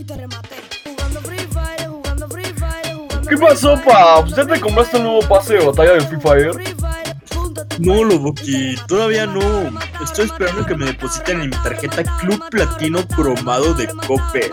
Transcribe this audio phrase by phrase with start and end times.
[0.00, 0.56] y te rematé.
[0.84, 4.34] Jugando Free Fire, jugando Free Fire, jugando ¿Qué pasó, paps?
[4.34, 6.74] ¿Ya te compraste el nuevo pase de batalla de Free Fire?
[7.78, 9.40] No, pa' Loboki, todavía no.
[10.02, 14.52] Estoy esperando que me depositen en mi tarjeta Club Platino Cromado de Coppel.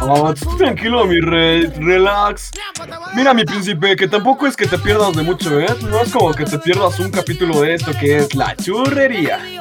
[0.00, 2.50] Ah, tranquilo, mi rey, relax.
[3.14, 5.66] Mira, mi príncipe, que tampoco es que te pierdas de mucho, ¿eh?
[5.82, 9.59] No es como que te pierdas un capítulo de esto que es la churrería.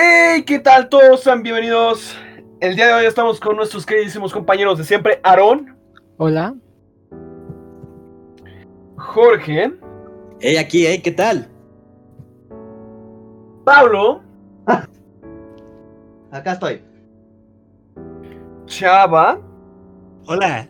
[0.00, 0.44] ¡Hey!
[0.44, 1.24] ¿Qué tal todos?
[1.24, 2.16] Sean bienvenidos.
[2.60, 5.76] El día de hoy estamos con nuestros queridísimos compañeros de siempre, Aarón,
[6.18, 6.54] Hola.
[8.96, 9.72] Jorge,
[10.38, 11.48] Hey, aquí, hey, ¿qué tal?
[13.64, 14.22] Pablo,
[16.30, 16.80] Acá estoy.
[18.66, 19.40] Chava
[20.26, 20.68] Hola,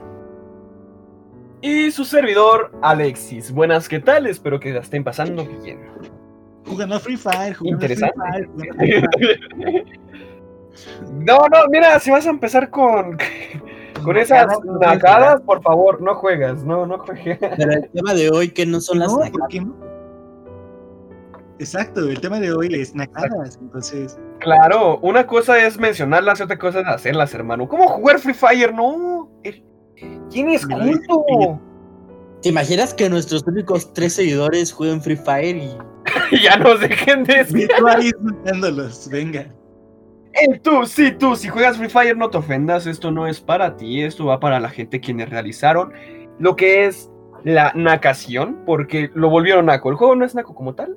[1.61, 3.53] y su servidor, Alexis.
[3.53, 4.27] Buenas, ¿qué tal?
[4.27, 5.81] Espero que la estén pasando bien.
[6.69, 8.15] Jugando Free Fire, jugando Interesante.
[8.21, 8.75] Free Fire, jugando
[9.17, 9.99] Free Fire.
[11.13, 13.19] No, no, mira, si vas a empezar con,
[14.05, 14.47] con esas
[14.81, 17.39] Nacadas, por favor, no juegas, no, no juegues.
[17.57, 19.39] Pero el tema de hoy, que no son las No, nacadas?
[19.39, 19.75] ¿por qué no?
[21.61, 24.17] Exacto, el tema de hoy es nacadas, entonces.
[24.39, 27.67] Claro, una cosa es mencionarlas y otra cosa es hacerlas, hermano.
[27.67, 28.73] ¿Cómo jugar Free Fire?
[28.73, 29.29] No.
[29.43, 29.65] Eh,
[30.31, 31.61] Tienes Mira, culto.
[32.43, 35.77] ¿Te imaginas que nuestros únicos tres seguidores jueguen Free Fire y
[36.43, 37.47] ya nos dejen de
[38.01, 39.47] insultándolos, venga.
[40.35, 43.77] Eh, tú, sí, tú, si juegas Free Fire no te ofendas, esto no es para
[43.77, 45.93] ti, esto va para la gente quienes realizaron
[46.39, 47.11] lo que es
[47.45, 49.91] la nacación, porque lo volvieron naco.
[49.91, 50.97] El juego no es naco como tal,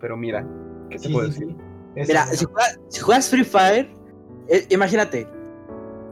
[0.00, 0.46] pero mira,
[0.90, 1.56] ¿qué te Sí, puedo sí, decir?
[1.96, 2.02] sí.
[2.06, 2.36] Mira, eso.
[2.36, 3.90] si juegas, si juegas Free Fire,
[4.48, 5.26] eh, imagínate,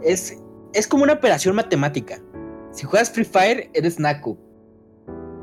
[0.03, 2.19] es, es como una operación matemática.
[2.73, 4.37] Si juegas Free Fire, eres naco.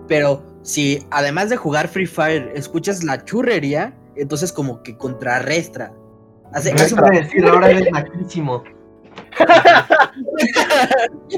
[0.07, 5.93] Pero si además de jugar Free Fire, escuchas la churrería, entonces como que contrarrestra.
[6.53, 8.63] Hace, hace de decir, ahora eres naquísimo.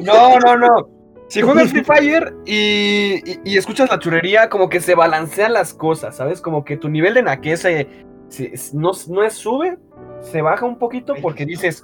[0.02, 0.90] No, no, no.
[1.28, 5.74] Si juegas Free Fire y, y- y escuchas la churrería, como que se balancean las
[5.74, 6.40] cosas, ¿sabes?
[6.40, 7.88] Como que tu nivel de naqueza eh,
[8.30, 9.78] se- se- no, no es sube,
[10.22, 11.84] se baja un poquito porque dices,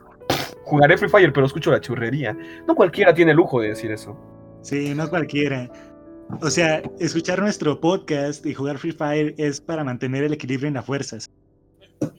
[0.63, 2.37] jugaré Free Fire, pero escucho la churrería.
[2.67, 4.15] No cualquiera tiene el lujo de decir eso.
[4.61, 5.69] Sí, no cualquiera.
[6.39, 10.75] O sea, escuchar nuestro podcast y jugar Free Fire es para mantener el equilibrio en
[10.75, 11.29] las fuerzas.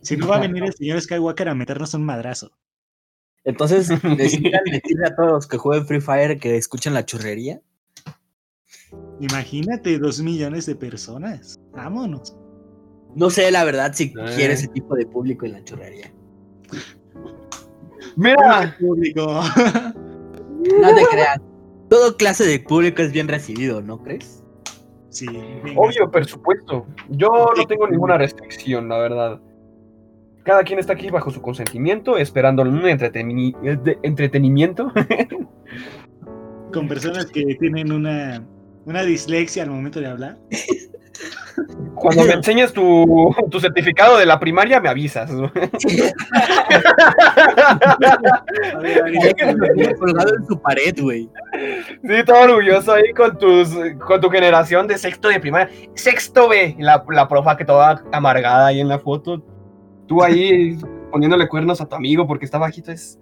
[0.02, 2.50] Si no va a venir el señor Skywalker a meternos un madrazo.
[3.44, 7.60] Entonces, necesitan decirle a todos los que jueguen Free Fire que escuchen la churrería.
[9.20, 11.58] Imagínate, dos millones de personas.
[11.72, 12.36] Vámonos.
[13.16, 14.12] No sé, la verdad, si Eh.
[14.36, 16.12] quiere ese tipo de público en la churrería.
[18.16, 19.42] Mira, Público.
[20.80, 21.38] No te creas.
[21.92, 24.42] Todo clase de público es bien recibido, ¿no crees?
[25.10, 25.26] sí,
[25.76, 26.86] obvio, por supuesto.
[27.10, 29.40] Yo no tengo ninguna restricción, la verdad.
[30.42, 34.90] Cada quien está aquí bajo su consentimiento, esperando un entreteni- de- entretenimiento.
[36.72, 38.42] Con personas que tienen una,
[38.86, 40.38] una dislexia al momento de hablar.
[41.94, 45.30] Cuando me enseñes tu, tu certificado de la primaria, me avisas.
[49.98, 51.28] Colgado en su pared, güey.
[52.02, 53.70] Sí, todo orgulloso ahí con tus
[54.06, 55.72] con tu generación de sexto de primaria.
[55.94, 59.42] Sexto B, la, la profa que toda amargada ahí en la foto.
[60.06, 60.76] Tú ahí
[61.10, 62.90] poniéndole cuernos a tu amigo porque está bajito.
[62.90, 63.18] Es.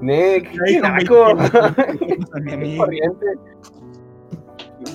[0.00, 1.34] Nick, qué naco.
[1.34, 2.84] 20 años, a mi amigo.
[2.84, 3.26] Corriente.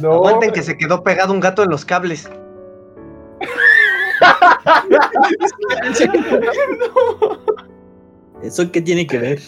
[0.01, 2.29] No, Aguanten que se quedó pegado un gato en los cables.
[8.43, 9.41] ¿Eso qué tiene que ver?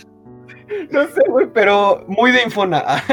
[0.90, 2.84] no sé, güey, pero muy de infona.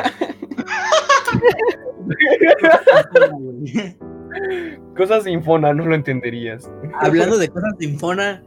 [4.97, 6.71] Cosas de infona, no lo entenderías.
[7.01, 8.43] Hablando de cosas de Infona,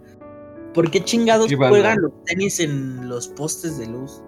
[0.73, 4.21] ¿por qué chingados Sí, juegan los tenis en los postes de luz?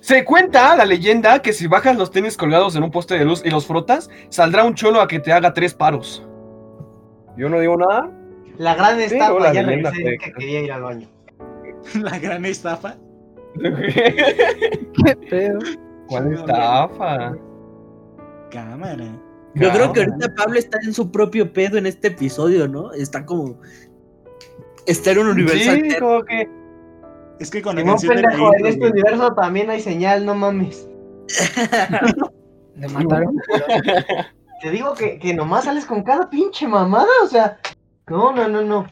[0.00, 3.42] Se cuenta la leyenda que si bajas los tenis colgados en un poste de luz
[3.44, 6.26] y los frotas, saldrá un cholo a que te haga tres paros.
[7.36, 8.10] Yo no digo nada.
[8.58, 11.08] La gran Sí, estafa, no, la ya regresé que quería ir al baño.
[12.02, 12.96] La gran estafa.
[13.62, 15.58] ¿Qué pedo?
[16.08, 17.36] ¿Cuál estafa?
[18.50, 19.06] Cámara.
[19.54, 22.92] Yo creo que ahorita Pablo está en su propio pedo en este episodio, ¿no?
[22.92, 23.58] Está como.
[24.86, 26.06] Está en un universo Sí, alterno.
[26.06, 26.48] como que.
[27.40, 30.86] Es que con pendejo, en este universo también hay señal, no mames.
[32.76, 33.34] ¿Le mataron?
[34.60, 37.58] Te digo que, que nomás sales con cada pinche mamada, o sea.
[38.08, 38.86] No, no, no, no.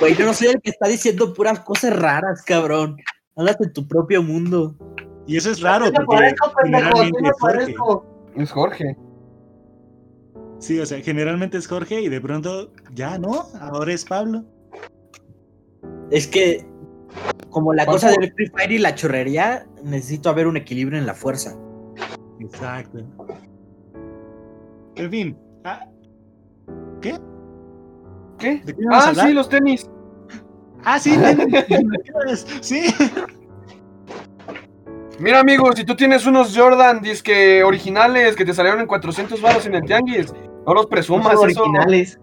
[0.00, 2.96] Güey, yo no soy el que está diciendo puras cosas raras, cabrón.
[3.36, 4.74] Háblate en tu propio mundo.
[5.26, 7.74] Y eso es raro, porque parezco, generalmente es Jorge.
[8.36, 8.96] Es Jorge.
[10.58, 14.44] Sí, o sea, generalmente es Jorge y de pronto ya no, ahora es Pablo.
[16.10, 16.66] Es que,
[17.50, 21.06] como la ¿Cuál cosa del Free Fire y la churrería, necesito haber un equilibrio en
[21.06, 21.56] la fuerza.
[22.40, 23.04] Exacto.
[24.96, 25.38] En fin.
[25.64, 25.84] ah,
[27.00, 27.14] ¿Qué?
[28.38, 28.60] ¿Qué?
[28.64, 29.90] ¿De qué íbamos a Ah, sí, los tenis.
[30.84, 31.16] Ah, sí,
[31.68, 32.46] tenis.
[32.60, 32.82] sí.
[35.18, 39.66] Mira, amigo, si tú tienes unos Jordan disque originales que te salieron en 400 baros
[39.66, 40.32] en el tianguis,
[40.66, 41.38] no los No presumas.
[41.40, 42.20] son eso- originales.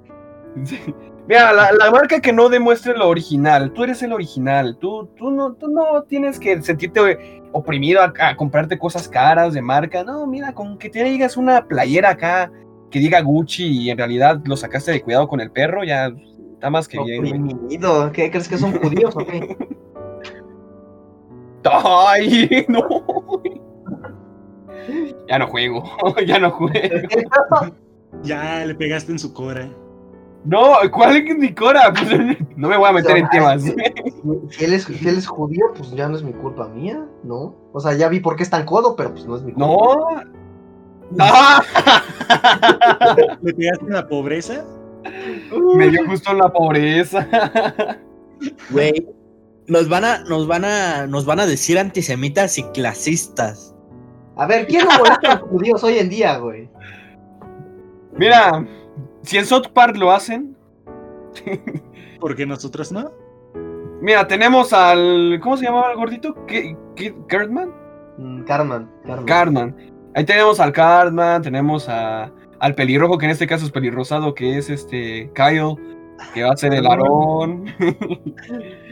[1.27, 5.31] Mira, la, la marca que no demuestre lo original, tú eres el original, tú, tú,
[5.31, 10.27] no, tú no tienes que sentirte oprimido a, a comprarte cosas caras de marca, no,
[10.27, 12.51] mira, con que te digas una playera acá
[12.93, 16.13] que diga Gucci y en realidad lo sacaste de cuidado con el perro, ya
[16.53, 17.59] está más que bien.
[18.13, 19.57] ¿Qué crees que son judíos o qué?
[21.65, 23.03] ¡Ay, no!
[25.27, 25.83] Ya no juego,
[26.27, 26.77] ya no juego.
[28.21, 29.71] Ya le pegaste en su cora.
[30.45, 31.91] No, ¿cuál es mi cora?
[31.93, 33.63] Pues, no me voy a meter en temas.
[33.63, 37.55] Si él, es, si él es judío, pues ya no es mi culpa mía, ¿no?
[37.71, 39.67] O sea, ya vi por qué es tan codo, pero pues no es mi culpa.
[39.67, 40.42] No.
[43.41, 44.65] ¿Le pegaste en la pobreza?
[45.75, 47.27] Me dio justo en la pobreza.
[48.71, 49.07] Güey,
[49.67, 53.73] nos van a, nos van a, nos van a decir antisemitas y clasistas.
[54.35, 56.69] A ver, ¿quién no molesta a los judíos hoy en día, güey?
[58.17, 58.65] Mira,
[59.21, 60.55] si en South Park lo hacen,
[62.19, 63.11] Porque nosotros no.
[64.01, 65.39] mira, tenemos al.
[65.41, 66.35] ¿Cómo se llamaba el gordito?
[66.45, 67.71] ¿Qué, qué, ¿Cartman?
[68.17, 69.25] Mm, Carmen, Carmen.
[69.25, 69.92] Cartman.
[70.15, 74.57] Ahí tenemos al Cartman, tenemos a, al pelirrojo, que en este caso es pelirrosado, que
[74.57, 75.75] es este Kyle,
[76.33, 77.65] que va a ser el Aarón.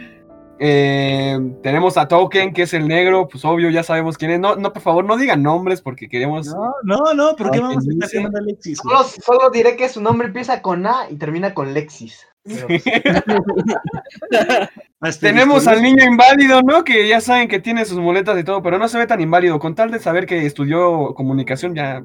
[0.63, 4.39] Eh, tenemos a Token, que es el negro, pues obvio, ya sabemos quién es.
[4.39, 6.45] No, no, por favor, no digan nombres porque queremos.
[6.45, 8.75] No, no, no, ¿por qué vamos a estar llamando a?
[8.75, 12.27] Solo, solo diré que su nombre empieza con A y termina con Lexis.
[12.43, 12.67] Pero,
[14.99, 15.83] pues, Tenemos al ¿no?
[15.83, 16.83] niño inválido, ¿no?
[16.83, 19.59] Que ya saben que tiene sus muletas y todo, pero no se ve tan inválido.
[19.59, 22.03] Con tal de saber que estudió comunicación, ya.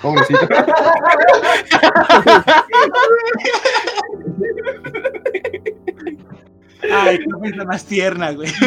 [0.00, 0.48] Pobrecito.
[6.92, 8.48] Ay, qué cosa más tierna, güey.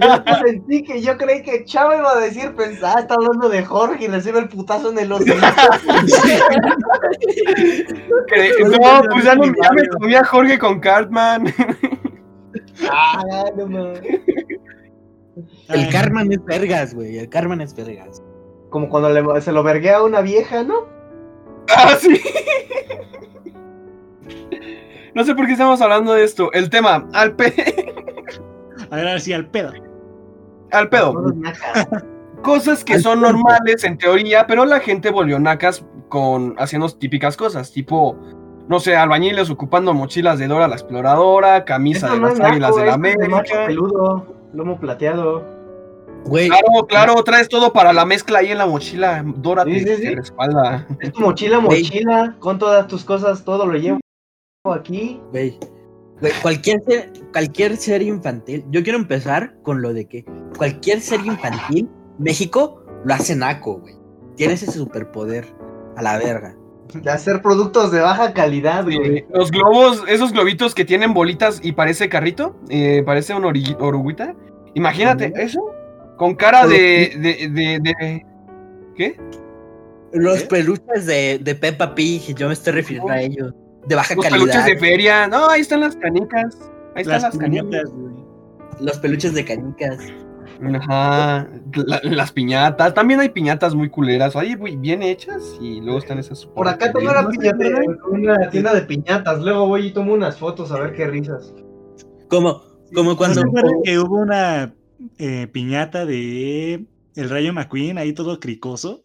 [0.00, 4.04] yo sentí que yo creí que Chava iba a decir, pensaba, está hablando de Jorge
[4.04, 5.08] y recibe el putazo en el.
[8.28, 11.52] Que- no, pues ya, no, ya me comía Jorge con Cartman.
[12.90, 14.00] Ah, no mames.
[15.68, 17.18] El Ay, Carmen es vergas, güey.
[17.18, 18.22] El Carmen es vergas.
[18.70, 20.86] Como cuando le- se lo verguea a una vieja, ¿no?
[21.76, 22.20] ah, sí.
[25.18, 26.52] No sé por qué estamos hablando de esto.
[26.52, 27.52] El tema, al, pe
[28.88, 29.72] A ver, ahora sí, al pedo.
[30.70, 31.34] al pedo.
[32.44, 37.36] Cosas que Al son normales en teoría, pero la gente volvió nacas con haciendo típicas
[37.36, 38.16] cosas, tipo,
[38.68, 42.86] no sé, albañiles ocupando mochilas de Dora la exploradora, camisa Eso de las águilas de
[42.86, 43.42] la América.
[43.66, 45.42] peludo, lomo plateado.
[46.26, 49.24] Güey, Claro, claro, traes todo para la mezcla ahí en la mochila.
[49.26, 50.14] Dora Sí, te, sí, te sí.
[50.14, 50.86] respalda.
[51.00, 53.98] Es tu mochila, mochila, con todas tus cosas, todo lo llevo
[54.72, 55.20] aquí.
[55.30, 55.58] güey.
[56.20, 58.64] Güey, cualquier ser, cualquier ser infantil.
[58.70, 60.24] Yo quiero empezar con lo de que
[60.56, 61.88] cualquier ser infantil,
[62.18, 63.94] México lo hace naco, güey.
[64.34, 65.46] Tiene ese superpoder
[65.96, 66.56] a la verga.
[66.92, 69.26] De hacer productos de baja calidad, güey.
[69.32, 74.34] Los globos, esos globitos que tienen bolitas y parece carrito, eh, parece una oruguita.
[74.74, 75.60] Imagínate eso,
[76.16, 78.26] con cara de, de, de, de-
[78.96, 79.16] ¿Qué?
[80.12, 80.46] Los ¿Qué?
[80.46, 83.52] peluches de, de Peppa Pig, yo me estoy refiriendo a ellos.
[83.88, 84.40] De baja Los calidad.
[84.46, 85.26] peluches de feria.
[85.28, 86.58] No, ahí están las canicas.
[86.94, 87.90] Ahí están Las canicas.
[87.90, 88.14] güey.
[88.80, 89.98] Los peluches de canicas.
[90.74, 91.48] Ajá,
[91.86, 92.92] la- las piñatas.
[92.94, 96.46] También hay piñatas muy culeras, ahí muy bien hechas y luego están esas.
[96.46, 97.64] Por acá tengo una, piñata,
[98.10, 99.40] una tienda de piñatas.
[99.40, 101.54] Luego voy y tomo unas fotos a ver qué risas.
[102.28, 102.62] Como,
[102.94, 103.40] como ¿No cuando.
[103.40, 104.74] se acuerdan que hubo una
[105.18, 109.04] eh, piñata de El Rayo McQueen ahí todo cricoso?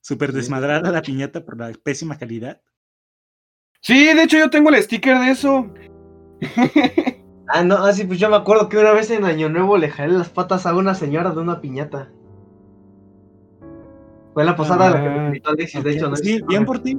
[0.00, 2.60] Súper desmadrada la piñata por la pésima calidad.
[3.84, 5.66] Sí, de hecho yo tengo el sticker de eso.
[7.46, 9.90] Ah, no, ah, sí, pues yo me acuerdo que una vez en Año Nuevo le
[9.90, 12.10] jalé las patas a una señora de una piñata.
[14.32, 16.16] Fue la posada la que me Ah, invitó Alexis, de hecho, ¿no?
[16.16, 16.98] Sí, bien por ti.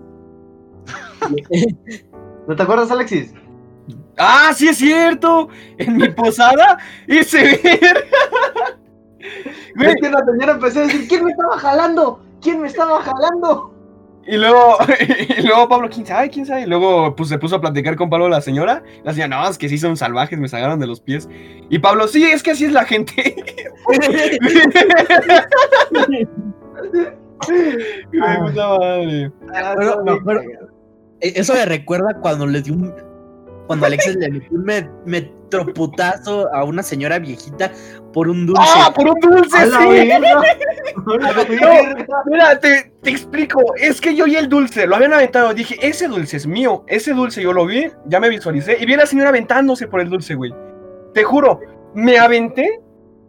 [2.48, 3.34] ¿No te acuerdas, Alexis?
[4.18, 5.50] ¡Ah, sí es cierto!
[5.80, 6.78] En mi posada
[7.08, 8.06] hice ver.
[9.80, 12.24] Es que la señora empezó a decir, ¿quién me estaba jalando?
[12.40, 13.75] ¿Quién me estaba jalando?
[14.28, 14.78] Y luego,
[15.38, 16.64] y luego Pablo, quién sabe, quién sabe.
[16.64, 18.84] Y luego pues, se puso a platicar con Pablo la señora.
[19.04, 21.30] La señora, no, es que sí son salvajes, me sacaron de los pies.
[21.70, 23.36] Y Pablo, sí, es que así es la gente.
[28.22, 29.32] Ay, puta madre.
[29.54, 30.68] Ah, Pero, está me bien acuerdo- cagado.
[31.22, 32.94] E- Eso me recuerda cuando le dio un.
[33.68, 37.72] Cuando Alexis le metió un me- metroputazo a una señora viejita
[38.14, 38.62] por un dulce.
[38.66, 39.58] ¡Ah, por un dulce!
[39.58, 39.88] ¡A la sí!
[39.88, 40.42] verga!
[42.26, 43.62] Mira, te, te explico.
[43.78, 45.54] Es que yo y el dulce lo habían aventado.
[45.54, 46.84] Dije, ese dulce es mío.
[46.88, 48.78] Ese dulce yo lo vi, ya me visualicé.
[48.80, 50.54] Y vi a la señora aventándose por el dulce, güey.
[51.14, 51.60] Te juro,
[51.94, 52.82] me aventé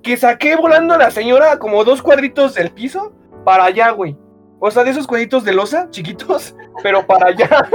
[0.02, 3.12] que saqué volando a la señora como dos cuadritos del piso
[3.45, 4.16] para allá, güey.
[4.59, 7.69] O sea, de esos cuadritos de losa, chiquitos, pero para allá.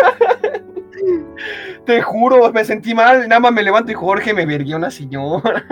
[1.86, 3.28] Te juro, me sentí mal.
[3.28, 5.66] Nada más me levanto y Jorge me verguió una señora.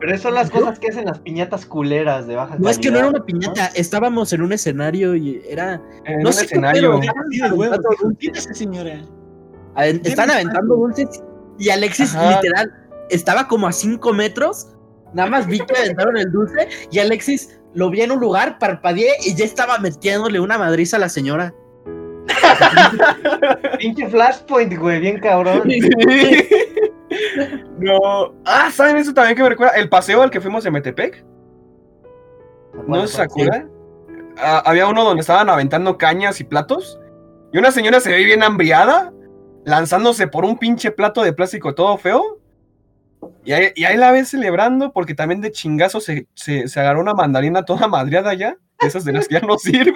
[0.00, 2.90] Pero esas son las cosas que hacen las piñatas culeras de baja No es que
[2.90, 5.80] no era una piñata, estábamos en un escenario y era.
[6.04, 7.00] En No un sé qué escenario.
[7.00, 9.00] ¿qué esa señora?
[9.76, 11.22] aven- Están aventando dulces
[11.58, 12.36] y Alexis Ajá.
[12.36, 12.72] literal
[13.10, 14.68] estaba como a 5 metros.
[15.14, 19.12] Nada más vi que aventaron el dulce y Alexis lo vi en un lugar, parpadeé
[19.24, 21.54] y ya estaba metiéndole una madriza a la señora.
[23.78, 25.68] Pinche flashpoint, güey, bien cabrón.
[27.78, 28.34] no.
[28.44, 29.74] Ah, ¿saben eso también que me recuerda?
[29.74, 31.24] El paseo al que fuimos en Metepec.
[32.86, 33.70] ¿No se acuerdan?
[34.38, 36.98] Ah, había uno donde estaban aventando cañas y platos.
[37.52, 39.12] Y una señora se ve bien hambriada,
[39.64, 42.40] lanzándose por un pinche plato de plástico todo feo.
[43.44, 47.00] Y ahí, y ahí la ves celebrando porque también de chingazo se, se, se agarró
[47.00, 48.56] una mandarina toda madreada ya.
[48.80, 49.94] Esas de las que ya no sirven.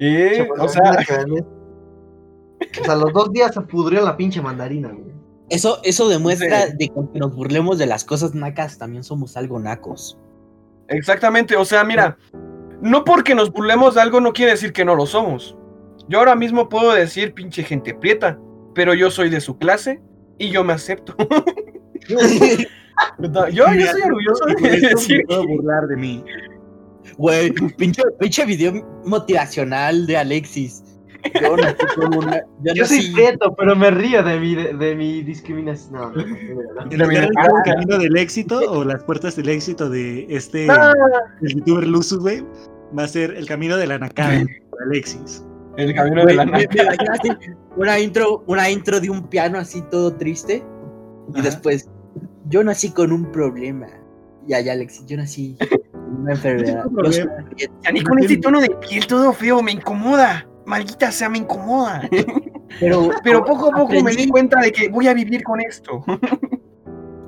[0.00, 0.98] Y, o sea,
[2.80, 5.14] O sea, los dos días se pudrió la pinche mandarina, güey.
[5.48, 6.72] Eso, eso demuestra Sí.
[6.78, 10.18] de que aunque nos burlemos de las cosas nacas, también somos algo nacos.
[10.88, 12.18] Exactamente, o sea, mira,
[12.80, 15.56] no porque nos burlemos de algo no quiere decir que no lo somos.
[16.08, 18.38] Yo ahora mismo puedo decir pinche gente prieta,
[18.74, 20.00] pero yo soy de su clase
[20.38, 21.14] y yo me acepto.
[22.08, 26.24] yo, yo soy orgulloso de eso decir me puedo burlar de mí.
[27.18, 28.72] Güey, pinche, pinche video
[29.04, 30.82] motivacional de Alexis.
[31.42, 34.54] Yo no soy como una- yo Yo no soy prieto, pero me río de mi,
[34.54, 35.92] de, de mi discriminación.
[35.92, 36.90] No, no, no, no, no.
[36.92, 40.66] ¿En la lugar vida- del camino del éxito o las puertas del éxito de este
[40.70, 40.92] Ah,
[41.42, 42.42] el youtuber Luzu, güey?
[42.98, 44.42] Va a ser el camino de la nakada
[44.86, 45.44] Alexis.
[45.76, 46.42] el camino de Güey, la
[47.76, 50.64] una intro, una intro de un piano así todo triste.
[51.34, 51.42] Y Ajá.
[51.42, 51.88] después,
[52.48, 53.86] yo nací con un problema.
[54.48, 55.56] Y allá Alexis, yo nací
[56.10, 56.84] una enfermedad.
[58.04, 60.46] con este tono de piel todo feo me incomoda.
[60.66, 62.08] Maldita sea, me incomoda.
[62.78, 66.04] Pero, Pero poco a poco me di cuenta de que voy a vivir con esto.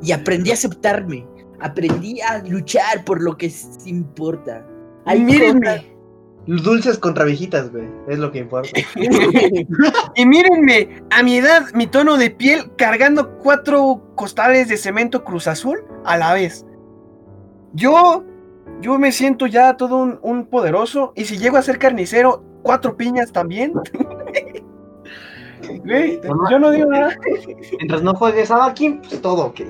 [0.02, 1.26] Y aprendí a aceptarme.
[1.60, 3.50] Aprendí a luchar por lo que
[3.86, 4.66] importa.
[5.04, 5.92] Hay mírenme,
[6.46, 7.88] Dulces contra viejitas, güey.
[8.08, 8.68] Es lo que importa.
[10.16, 15.46] y mírenme, a mi edad, mi tono de piel cargando cuatro costales de cemento Cruz
[15.46, 16.66] Azul a la vez.
[17.74, 18.24] Yo,
[18.82, 22.96] yo me siento ya todo un, un poderoso, y si llego a ser carnicero, cuatro
[22.96, 23.72] piñas también.
[25.84, 26.20] Güey,
[26.50, 27.16] yo no digo nada.
[27.78, 29.60] Mientras no juegues a Bakim, pues todo ok.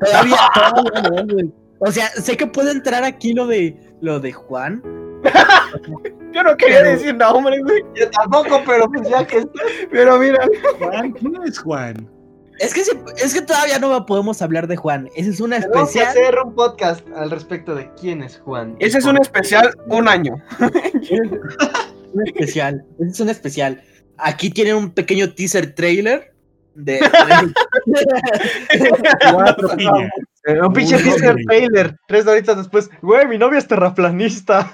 [0.00, 1.52] Todavía, todavía no.
[1.78, 4.82] O sea, sé que puede entrar aquí lo de lo de Juan.
[6.32, 7.82] Yo no quería Pero- decir nombre, güey.
[7.94, 9.46] Yo tampoco, pero pues ya que
[9.90, 10.46] Pero mira,
[10.78, 12.08] Juan, ¿quién es Juan?
[12.58, 15.10] Es que es que todavía no podemos hablar de Juan.
[15.14, 16.24] Esa es una tenemos que especial.
[16.24, 18.76] hacer un podcast al respecto de quién es Juan.
[18.78, 20.36] ese es un especial un año.
[22.12, 22.84] Un especial.
[22.98, 23.82] Ese es un especial.
[24.16, 26.34] Aquí tienen un pequeño teaser trailer
[26.74, 27.00] de.
[29.32, 30.10] Cuatro piñas.
[30.46, 31.96] Eh, un pinche teaser trailer.
[32.08, 32.88] Tres horitas después.
[33.02, 34.72] Güey, mi novia es terraplanista.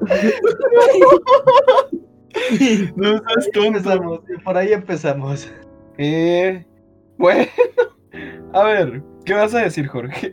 [2.96, 3.78] No seas tonto.
[3.78, 5.50] Empezamos, y por ahí empezamos.
[5.98, 6.64] Eh,
[7.18, 7.44] bueno,
[8.52, 10.30] a ver, ¿qué vas a decir, Jorge?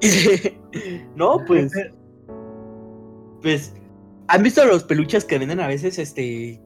[1.16, 1.72] no, pues.
[3.42, 3.74] Pues.
[4.28, 6.60] ¿Han visto los peluches que venden a veces este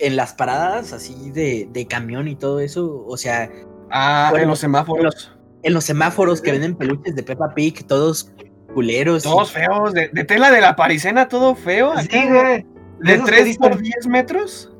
[0.00, 3.04] en las paradas así de, de camión y todo eso?
[3.06, 3.50] O sea,
[3.90, 5.32] Ah, Bueno, en los semáforos.
[5.62, 8.32] en los semáforos que venden peluches de Peppa Pig, todos
[8.74, 9.24] culeros.
[9.24, 11.92] y- Todos feos, de, de tela de la parisena, todo feo.
[12.00, 12.66] Sí, güey.
[13.00, 14.72] De esos que 3 dicen- por 10 metros.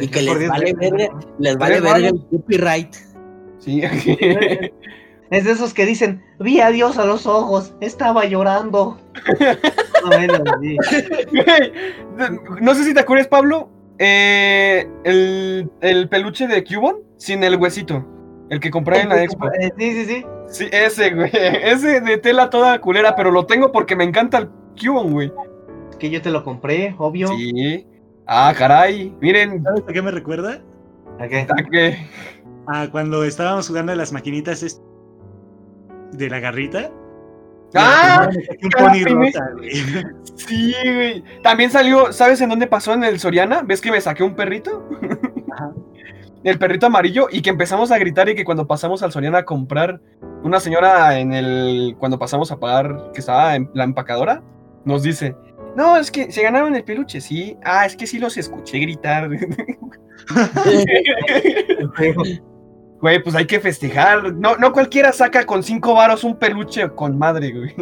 [0.00, 1.08] y que les vale verga,
[1.38, 2.94] les vale verga el copyright.
[3.58, 3.82] Sí,
[5.30, 8.98] Es de esos que dicen, vi a Dios a los ojos, estaba llorando.
[10.02, 10.76] No, bueno, sí.
[11.30, 13.68] Güey, no sé si te acuerdas, Pablo.
[13.98, 18.06] eh, el, el peluche de Cubon sin el huesito.
[18.48, 19.48] El que compré en la expo.
[19.60, 20.26] Eh, Sí, sí, sí.
[20.46, 21.30] Sí, ese, güey.
[21.34, 24.48] Ese de tela toda culera, pero lo tengo porque me encanta el
[24.80, 25.32] Cubone, güey.
[25.98, 27.28] Que yo te lo compré, obvio.
[27.28, 27.86] Sí.
[28.26, 29.14] Ah, caray.
[29.20, 29.62] Miren.
[29.62, 30.60] ¿Sabes a qué me recuerda?
[31.18, 31.40] ¿A qué?
[31.40, 32.06] ¿a qué?
[32.66, 34.80] A cuando estábamos jugando a las maquinitas
[36.12, 36.90] de la garrita.
[37.74, 38.28] ¡Ah!
[38.62, 39.70] Un pony rosa, güey.
[40.36, 41.24] Sí, güey.
[41.42, 42.94] También salió, ¿sabes en dónde pasó?
[42.94, 43.62] En el Soriana.
[43.62, 44.88] ¿Ves que me saqué un perrito?
[45.52, 45.72] Ajá.
[46.44, 49.44] El perrito amarillo y que empezamos a gritar y que cuando pasamos al Soriana a
[49.44, 50.00] comprar,
[50.44, 54.42] una señora en el, cuando pasamos a pagar, que estaba en la empacadora,
[54.84, 55.34] nos dice,
[55.76, 57.56] no, es que se ganaron el peluche, sí.
[57.64, 59.28] Ah, es que sí los escuché gritar.
[63.00, 64.34] Güey, pues hay que festejar.
[64.34, 67.72] No, no cualquiera saca con cinco varos un peluche con madre, güey.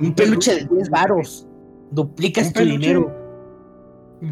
[0.00, 1.46] Un peluche de 10 varos.
[1.92, 2.78] Duplicas tu peluche.
[2.78, 3.24] dinero.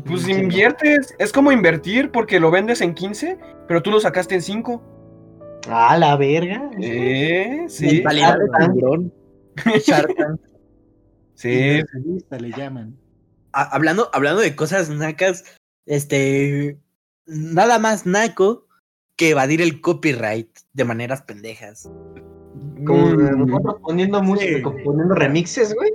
[0.05, 4.43] Pues inviertes, es como invertir porque lo vendes en 15, pero tú lo sacaste en
[4.43, 4.83] 5.
[5.69, 6.71] Ah, la verga.
[6.81, 9.13] Eh, sí, Mentalidad de tiburón.
[11.43, 11.51] Sí.
[11.53, 12.97] Inversionista le llaman.
[13.53, 15.45] Ha- hablando, hablando de cosas nacas,
[15.87, 16.79] este.
[17.27, 18.67] Nada más naco
[19.17, 21.91] que evadir el copyright de maneras pendejas.
[22.87, 23.47] Como Mm.
[23.47, 24.63] nosotros poniendo música, Sí.
[24.63, 25.93] como poniendo remixes, güey.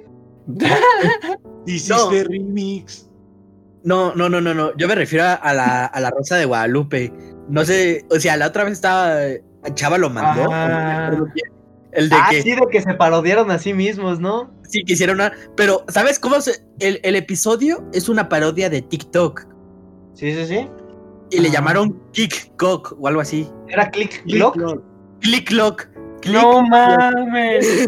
[1.66, 3.10] Hiciste remix.
[3.84, 4.75] No, no, no, no, no.
[4.77, 7.12] Yo me refiero a- a la, a la Rosa de Guadalupe.
[7.50, 9.16] No sé, o sea, la otra vez estaba.
[9.74, 10.50] Chava lo mandó.
[10.51, 11.12] Ah.
[11.98, 14.51] El de Ah, que sí, de que se parodiaron a sí mismos, ¿no?
[14.70, 15.32] sí quisieron una.
[15.56, 16.63] Pero, ¿sabes cómo se.?
[16.80, 19.48] El, el episodio es una parodia de TikTok.
[20.13, 20.70] Sí, sí, sí.
[21.32, 23.50] Y le llamaron Kick Cock o algo así.
[23.68, 24.58] Era Click Clock.
[25.22, 25.88] Click Lock.
[26.22, 26.34] Click.
[26.36, 27.88] No mames.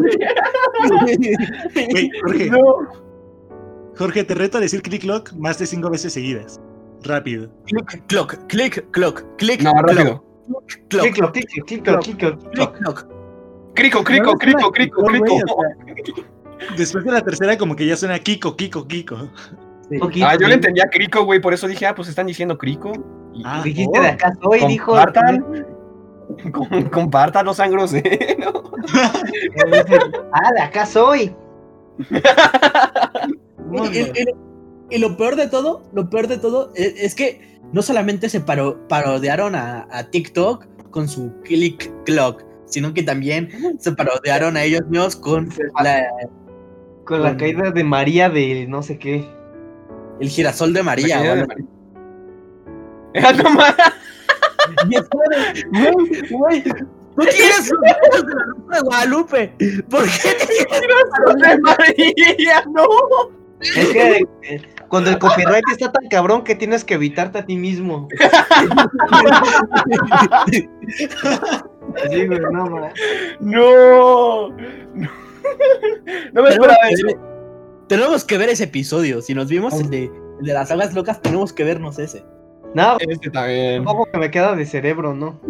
[2.22, 2.58] Jorge, No.
[3.96, 6.60] Jorge, te reto a decir click lock más de cinco veces seguidas.
[7.02, 7.48] Rápido.
[7.66, 8.36] Click Clock.
[8.48, 9.24] Click Clock.
[9.38, 10.24] Click No, Clock, rápido.
[10.88, 11.02] Clock.
[11.02, 12.18] Click Clock, Click Clock, Click
[12.80, 13.06] Clock,
[13.80, 15.36] Crico, crico, crico, crico, crico.
[16.76, 19.16] Después de la tercera, como que ya suena Kiko, Kiko, Kiko.
[20.22, 22.92] Ah, yo le entendía crico, güey, por eso dije, ah, pues están diciendo crico.
[23.32, 24.02] Y- Ah, Dijiste oh.
[24.02, 24.92] de acá soy, dijo.
[24.92, 25.66] Compartan.
[26.52, 28.62] Com- Compartan, no sean groseros.
[30.32, 31.34] Ah, de acá soy.
[33.72, 34.34] Y, y- y-
[34.96, 38.40] y lo peor de todo, lo peor de todo es, es que no solamente se
[38.40, 44.62] paro- parodiaron a, a TikTok con su Click Clock, sino que también se parodiaron a
[44.64, 45.48] ellos mismos con
[45.82, 46.06] la-
[47.04, 49.28] Con la Con- caída de María de no sé qué.
[50.20, 51.20] el girasol de María.
[51.22, 51.66] De María.
[54.72, 54.92] Ah,
[55.72, 57.80] Güey, güey, tú tienes los
[58.24, 59.52] de la Rosa de Guadalupe.
[59.90, 62.86] ¿Por qué tienes de María, no.
[63.60, 67.56] Es que eh, cuando el copyright está tan cabrón que tienes que evitarte a ti
[67.56, 68.08] mismo.
[72.08, 72.50] Güey, no.
[72.50, 72.90] No.
[73.40, 74.48] No,
[76.32, 77.06] no me esperaba que eso.
[77.06, 77.18] ver-
[77.88, 79.20] Tenemos que ver ese episodio.
[79.22, 80.04] Si nos vimos el de,
[80.40, 82.24] el de las aguas locas, tenemos que vernos ese.
[82.72, 83.80] No, Este también.
[83.80, 85.40] un poco que me queda de cerebro, ¿no?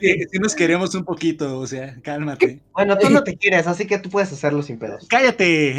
[0.00, 2.62] Sí, sí nos queremos un poquito, o sea, cálmate.
[2.72, 5.06] Bueno, tú no te quieres, así que tú puedes hacerlo sin pedos.
[5.08, 5.76] ¡Cállate!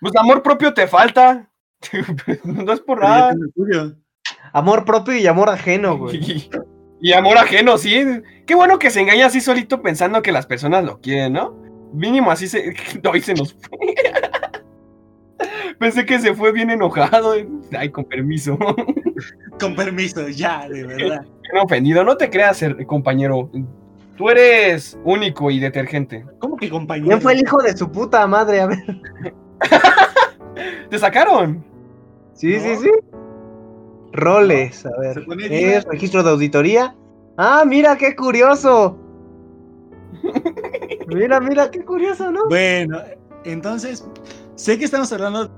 [0.00, 1.48] Pues amor propio te falta.
[2.44, 3.32] No es por nada.
[4.52, 6.48] Amor propio y amor ajeno, güey.
[7.04, 8.04] Y, amor ajeno, sí.
[8.46, 11.52] Qué bueno que se engaña así solito pensando que las personas lo quieren, ¿no?
[11.92, 12.74] Mínimo así se.
[13.10, 13.94] Hoy se nos fue.
[15.80, 17.34] Pensé que se fue bien enojado.
[17.76, 18.56] Ay, con permiso.
[19.58, 21.22] Con permiso, ya, de verdad.
[21.50, 22.04] Bien ofendido.
[22.04, 23.50] No te creas, compañero.
[24.16, 26.24] Tú eres único y detergente.
[26.38, 27.08] ¿Cómo que compañero?
[27.08, 28.60] ¿Quién fue el hijo de su puta madre?
[28.60, 28.78] A ver.
[30.90, 31.64] ¿Te sacaron?
[32.34, 32.60] Sí, No.
[32.60, 32.90] sí, sí.
[34.12, 35.24] Roles, a Se ver.
[35.24, 36.94] pone Es registro de auditoría.
[37.38, 38.98] Ah, mira qué curioso.
[41.08, 42.46] Mira, mira qué curioso, ¿no?
[42.48, 42.98] Bueno,
[43.44, 44.06] entonces,
[44.54, 45.50] sé que estamos hablando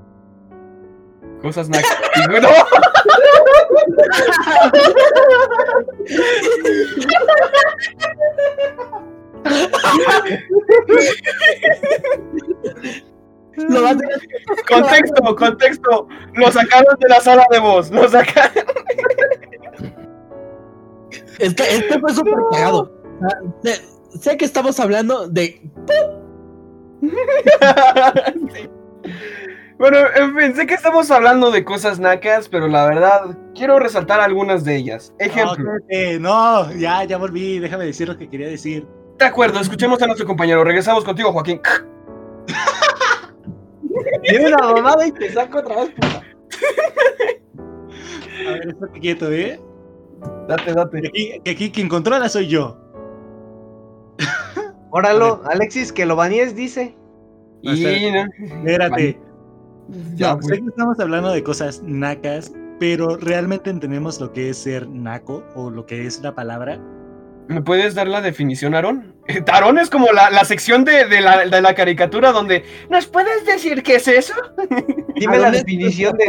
[1.43, 1.85] Cosas nac.
[2.17, 2.49] Y bueno,
[13.57, 16.09] Lo vas a- contexto, contexto.
[16.35, 17.91] Lo sacaron de la sala de voz.
[17.91, 18.53] Lo sacaron.
[21.39, 22.93] Es que este fue súper cagado.
[23.23, 23.81] Ah, Sé,
[24.21, 25.61] sé que estamos hablando de.
[27.01, 27.11] Sí.
[29.77, 34.21] Bueno, en fin, sé que estamos hablando de cosas nacas, pero la verdad, quiero resaltar
[34.21, 35.13] algunas de ellas.
[35.19, 35.65] Ejemplo,
[36.21, 38.87] No, no, ya, ya volví, déjame decir lo que quería decir.
[39.19, 40.63] de acuerdo, escuchemos a nuestro compañero.
[40.63, 41.61] Regresamos contigo, Joaquín.
[44.31, 45.91] Dime una mamada y te saco otra vez.
[45.91, 46.23] puta.
[48.47, 49.61] A ver, estate quieto, ¿eh?
[50.49, 51.09] Date, Que date.
[51.09, 52.79] aquí, que aquí quien controla soy yo.
[54.91, 56.97] Óralo, Alexis, que lo baníes, dice.
[57.63, 58.25] Y no.
[58.59, 59.19] Espérate.
[60.15, 64.59] Ya, No, sé que estamos hablando de cosas nacas, pero ¿realmente entendemos lo que es
[64.59, 66.81] ser naco o lo que es la palabra?
[67.49, 69.15] ¿Me puedes dar la definición, Aarón?
[69.53, 73.45] Aarón es como la, la sección de, de la, de la caricatura donde ¿nos puedes
[73.45, 74.35] decir qué es eso?
[75.17, 76.27] Dime ¿A la definición de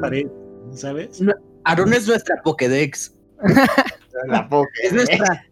[0.00, 0.26] pared,
[0.72, 1.20] ¿sabes?
[1.64, 3.14] Aarón es nuestra Pokédex.
[4.28, 4.70] La poca.
[4.82, 5.46] Es nuestra,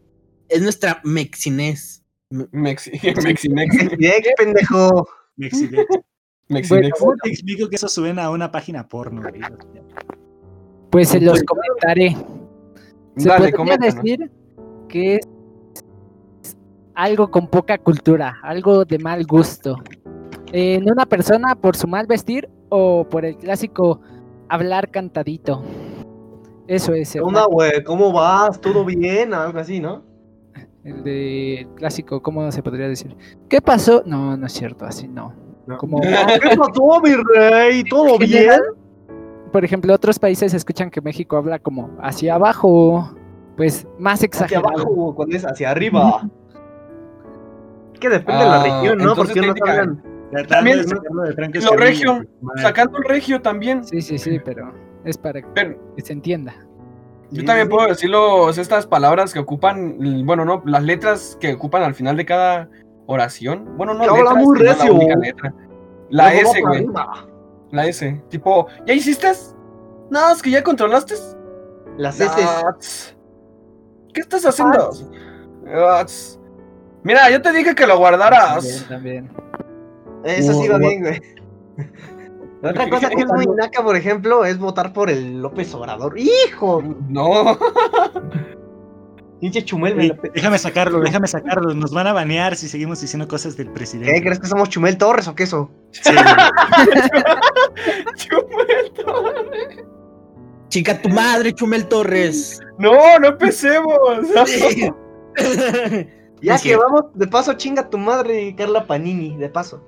[0.48, 2.02] es nuestra Mexinés.
[2.30, 5.06] Mexi, Mexi, Mexi, Dex, pendejo.
[5.36, 5.86] Mexidex.
[6.48, 6.98] Mexi, Bueno, Mexi.
[6.98, 9.22] ¿Cómo te explico que eso suena a una página porno?
[10.90, 12.16] Pues se los comentaré.
[13.16, 14.30] Se Dale, podría decir
[14.88, 15.28] que es
[16.94, 19.76] algo con poca cultura, algo de mal gusto.
[20.52, 24.00] En una persona por su mal vestir o por el clásico
[24.48, 25.62] hablar cantadito.
[26.66, 27.82] Eso es ¿Qué el, onda, güey?
[27.84, 28.60] ¿Cómo vas?
[28.60, 29.34] ¿Todo bien?
[29.34, 30.02] Algo así, ¿no?
[30.84, 33.16] el de clásico, ¿cómo se podría decir?
[33.48, 34.02] ¿Qué pasó?
[34.04, 35.34] No, no es cierto, así no.
[35.66, 35.78] No.
[35.78, 37.84] Como ¿Qué pasó, mi rey?
[37.84, 38.28] ¿Todo bien?
[38.28, 38.62] general,
[39.54, 43.14] por ejemplo, otros países escuchan que México habla como hacia abajo,
[43.56, 44.68] pues más Hacia exagerado.
[44.68, 46.28] abajo, cuando es hacia arriba.
[48.00, 49.14] Que depende de Ah, la región, ¿no?
[49.14, 50.02] Porque técnica- hablan.
[50.48, 52.62] También de de lo regio, pues.
[52.62, 53.84] Sacando el regio también.
[53.84, 54.72] Sí, sí, sí, pero
[55.04, 56.52] es para Pero que se entienda.
[57.30, 61.84] yo también puedo decir los, estas palabras que ocupan, bueno, no, las letras que ocupan
[61.84, 62.68] al final de cada
[63.06, 63.76] oración.
[63.76, 64.92] Bueno, no, habla muy recio.
[64.94, 65.54] única letra.
[66.10, 66.78] La S, güey.
[66.80, 67.28] arriba.
[67.74, 68.22] La S.
[68.28, 69.32] Tipo, ¿ya hiciste?
[70.08, 71.14] No, es que ya controlaste.
[71.96, 73.14] Las S.
[74.12, 74.92] ¿Qué estás haciendo?
[75.66, 76.06] Ah.
[77.02, 78.86] Mira, yo te dije que lo guardaras.
[78.88, 79.30] También, también.
[80.24, 81.20] Eso sí va bien, güey.
[82.62, 86.16] La Otra cosa que es muy naca, por ejemplo, es votar por el López Obrador.
[86.16, 86.82] ¡Hijo!
[87.08, 87.58] No.
[89.40, 91.74] Pinche Chumel, me déjame sacarlo, déjame sacarlo.
[91.74, 94.14] Nos van a banear si seguimos diciendo cosas del presidente.
[94.14, 94.22] ¿Qué?
[94.22, 95.70] ¿Crees que somos Chumel Torres o qué eso?
[95.90, 96.02] Sí,
[98.14, 98.92] Chumel.
[100.68, 102.60] Chica tu madre, Chumel Torres.
[102.78, 103.98] No, no empecemos.
[106.42, 109.82] Ya que vamos, de paso chinga tu madre, Carla Panini, de paso.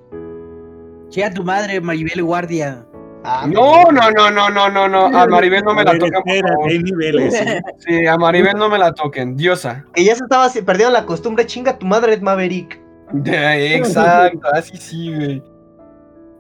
[1.11, 2.87] Chica tu madre, Maribel Guardia.
[3.29, 5.07] Ah, No, no, no, no, no, no, no.
[5.07, 6.12] A Maribel no me la toquen.
[6.12, 6.71] por espera, favor.
[6.71, 7.35] hay niveles.
[7.37, 7.45] ¿sí?
[7.79, 9.37] Sí, a Maribel no me la toquen.
[9.37, 9.85] Diosa.
[9.95, 12.81] Que ya se estaba perdiendo la costumbre, chinga tu madre, Ed Maverick.
[13.25, 15.43] Exacto, así sí, güey.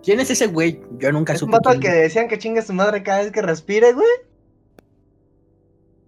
[0.02, 0.80] ¿Quién es ese güey?
[0.98, 1.56] Yo nunca Es un supe.
[1.56, 1.94] vato al que es.
[1.94, 4.06] decían que chinga su madre cada vez que respire, güey.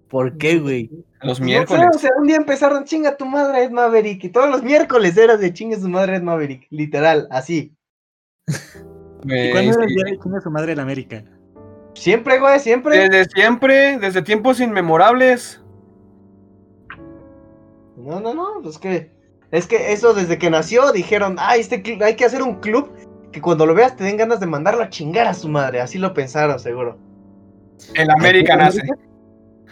[0.08, 0.90] ¿Por qué, güey?
[1.20, 1.82] Los No miércoles.
[1.90, 4.22] sé, o sea, un día empezaron chinga tu madre, Ed Maverick.
[4.24, 6.66] Y todos los miércoles era de chinga su madre, Ed Maverick.
[6.70, 7.74] Literal, así.
[9.24, 9.94] ¿Y cuándo era el sí.
[9.94, 11.24] día de su madre en América?
[11.94, 13.08] Siempre, güey, siempre.
[13.08, 15.60] Desde siempre, desde tiempos inmemorables.
[17.96, 19.10] No, no, no, pues que.
[19.50, 22.92] Es que eso desde que nació dijeron, ay, este hay que hacer un club
[23.32, 25.80] que cuando lo veas te den ganas de mandarlo a chingar a su madre.
[25.80, 26.98] Así lo pensaron, seguro.
[27.94, 28.82] El América nace.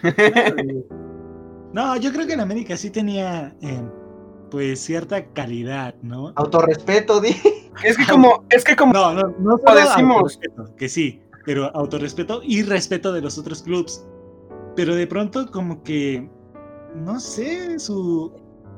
[1.73, 3.83] No, yo creo que en América sí tenía, eh,
[4.51, 6.33] pues, cierta calidad, ¿no?
[6.37, 7.37] Autorrespeto, di.
[7.85, 8.93] Es que como, es que como.
[8.93, 10.41] No, no, no Lo solo decimos.
[10.77, 14.07] que sí, pero autorrespeto y respeto de los otros clubs.
[14.77, 16.29] Pero de pronto como que,
[16.95, 18.33] no sé, su...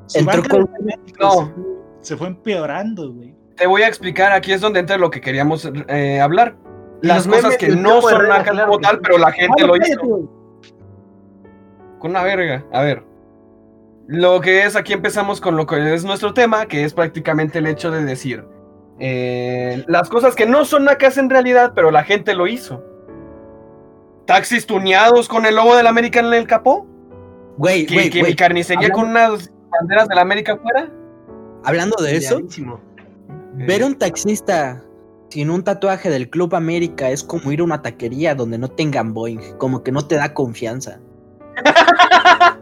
[0.07, 1.31] su Entró banca con- de fanáticos No.
[1.47, 1.65] se, fue,
[2.01, 3.35] se fue empeorando, güey.
[3.57, 6.57] Te voy a explicar, aquí es donde entra lo que queríamos eh, hablar.
[7.03, 9.01] Las cosas memes que no son Herrera, nacas claro como que tal, sí.
[9.05, 10.31] pero la gente lo cállate, hizo.
[11.99, 12.65] Con una verga.
[12.73, 13.05] A ver.
[14.09, 17.67] Lo que es, aquí empezamos con lo que es nuestro tema, que es prácticamente el
[17.67, 18.45] hecho de decir
[19.01, 22.85] eh, las cosas que no son nacas en realidad, pero la gente lo hizo.
[24.27, 26.87] Taxis tuneados con el logo del América en el capó.
[27.57, 28.33] Güey, Que, güey, que güey.
[28.33, 30.89] mi carnicería con unas banderas del América afuera.
[31.65, 32.41] Hablando de eso,
[33.55, 34.83] ver un taxista
[35.31, 39.13] sin un tatuaje del Club América es como ir a una taquería donde no tengan
[39.13, 41.01] Boeing, como que no te da confianza.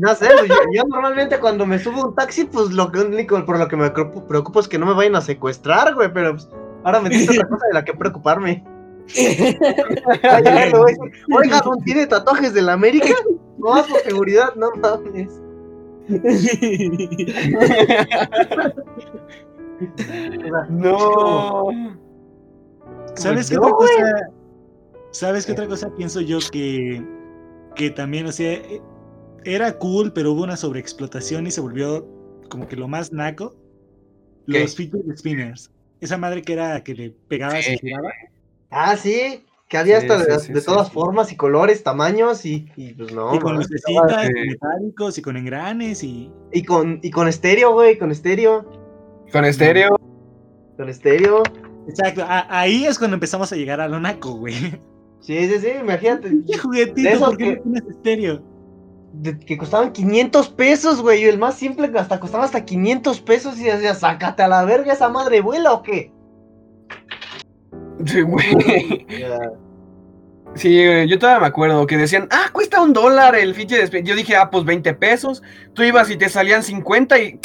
[0.00, 3.00] No sé, pues, yo, yo normalmente cuando me subo a un taxi, pues lo que
[3.00, 6.32] único por lo que me preocupo, es que no me vayan a secuestrar, güey, pero
[6.32, 6.48] pues,
[6.84, 8.64] ahora me dice otra cosa de la que preocuparme.
[11.32, 13.14] Oiga, ¿don tiene tatuajes de la América?
[13.58, 15.40] No, por seguridad, no mames.
[20.68, 21.68] No.
[23.14, 23.88] ¿Sabes qué No, otra güey.
[24.00, 24.41] cosa?
[25.12, 27.04] ¿Sabes qué otra cosa pienso yo que,
[27.76, 28.80] que también, o sea, eh,
[29.44, 32.06] era cool, pero hubo una sobreexplotación y se volvió
[32.50, 33.54] como que lo más naco?
[34.46, 34.60] ¿Qué?
[34.60, 35.70] Los fidget spinners.
[36.00, 37.74] Esa madre que era que le pegabas Sí.
[37.74, 38.10] y giraba.
[38.70, 40.92] Ah, sí, Que había Sí, hasta de, sí, sí, de sí, todas sí.
[40.94, 43.34] formas y colores, tamaños y, y pues no.
[43.34, 44.32] y con lucecitas, sí.
[44.50, 46.30] metálicos y con engranes y.
[46.52, 48.68] Y con, y con estéreo, güey, con estéreo.
[49.32, 49.98] Con estéreo.
[50.76, 51.42] Con estéreo.
[51.88, 54.54] Exacto, a- ahí es cuando empezamos a llegar a lo naco, güey.
[55.22, 56.28] Sí, sí, sí, imagínate.
[56.28, 57.08] ¿Qué De juguetito?
[57.08, 58.42] esos ¿Por qué que- no tienes estéreo?
[59.14, 61.24] de- que costaban 500 pesos, güey.
[61.24, 63.58] El más simple que hasta costaba hasta 500 pesos.
[63.58, 66.12] Y decía, sácate a la verga esa madre vuela o qué.
[68.04, 69.06] Sí, güey.
[70.54, 74.04] Sí, yo todavía me acuerdo que decían, ah, cuesta un dólar el fidget spinner.
[74.08, 75.42] Yo dije, ah, pues 20 pesos.
[75.72, 77.38] Tú ibas y te salían 50 y.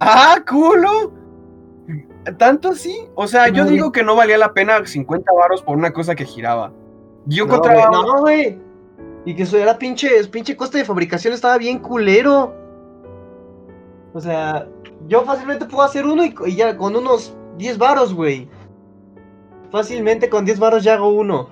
[0.00, 1.12] ¡Ah, culo!
[2.38, 2.96] ¿Tanto sí?
[3.16, 6.24] O sea, yo digo que no valía la pena 50 varos por una cosa que
[6.24, 6.72] giraba.
[7.26, 7.88] Yo No, encontraba.
[7.88, 8.58] güey, no, güey.
[9.26, 12.54] Y que eso era pinche, pinche coste de fabricación estaba bien culero.
[14.12, 14.68] O sea,
[15.08, 18.48] yo fácilmente puedo hacer uno y, y ya con unos 10 varos, güey.
[19.70, 21.48] Fácilmente con 10 varos ya hago uno.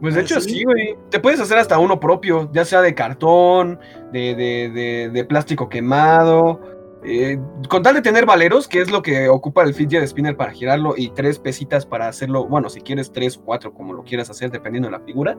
[0.00, 0.50] Pues de ¿Ah, hecho sí?
[0.50, 0.96] sí, güey.
[1.10, 3.78] Te puedes hacer hasta uno propio, ya sea de cartón,
[4.12, 6.60] de, de, de, de plástico quemado.
[7.06, 7.38] Eh,
[7.68, 10.94] con tal de tener valeros, que es lo que ocupa el fidget spinner para girarlo,
[10.96, 14.50] y tres pesitas para hacerlo, bueno, si quieres tres o cuatro, como lo quieras hacer,
[14.50, 15.38] dependiendo de la figura,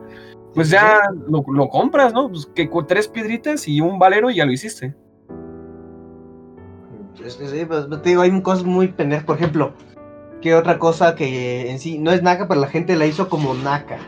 [0.54, 2.28] pues ya lo, lo compras, ¿no?
[2.28, 4.96] Pues que con tres piedritas y un valero y ya lo hiciste.
[7.24, 9.24] Es que sí, pues te digo, hay cosas muy pendejas.
[9.24, 9.72] Por ejemplo,
[10.40, 13.54] que otra cosa que en sí no es naca, pero la gente la hizo como
[13.54, 13.98] naca.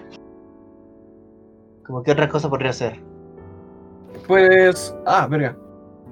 [1.84, 3.02] Como que otra cosa podría ser.
[4.26, 5.56] Pues, ah, verga.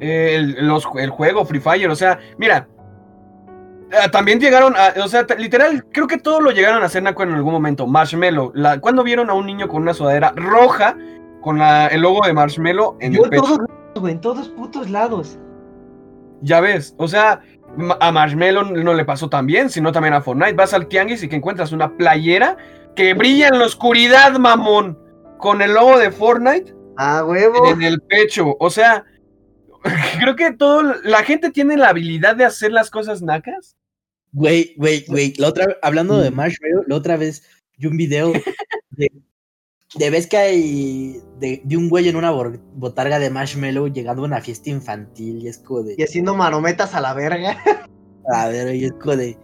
[0.01, 2.69] El, los- el juego Free Fire, o sea, mira.
[3.91, 7.23] eh, También llegaron a, o sea, literal, creo que todo lo llegaron a hacer Naco
[7.23, 7.87] en algún momento.
[7.87, 10.97] Marshmello, la, cuando vieron a un niño con una sudadera roja
[11.41, 13.43] con la- el logo de Marshmello en Yo el pecho?
[13.95, 15.39] todos en todos putos lados.
[16.43, 17.41] Ya ves, o sea,
[18.01, 20.53] a Marshmello no le pasó tan bien, sino también a Fortnite.
[20.53, 22.57] Vas al tianguis y que encuentras una playera
[22.95, 24.97] que brilla en la oscuridad, mamón,
[25.39, 27.67] con el logo de Fortnite Ah, huevo.
[27.71, 28.57] en el pecho.
[28.61, 29.05] O sea,
[30.21, 33.77] creo que todo la gente tiene la habilidad de hacer las cosas nacas.
[34.33, 35.33] Güey, güey, güey.
[35.39, 36.35] La otra, hablando de Mm.
[36.35, 37.43] Marshmallow, la otra vez
[37.79, 38.33] vi un video
[38.91, 39.11] de,
[39.95, 44.27] de vez que hay de, de un güey en una botarga de Marshmallow llegando a
[44.27, 45.95] una fiesta infantil y es como de.
[45.97, 47.57] Y haciendo marometas a la verga.
[48.31, 49.39] A ver, y es como de.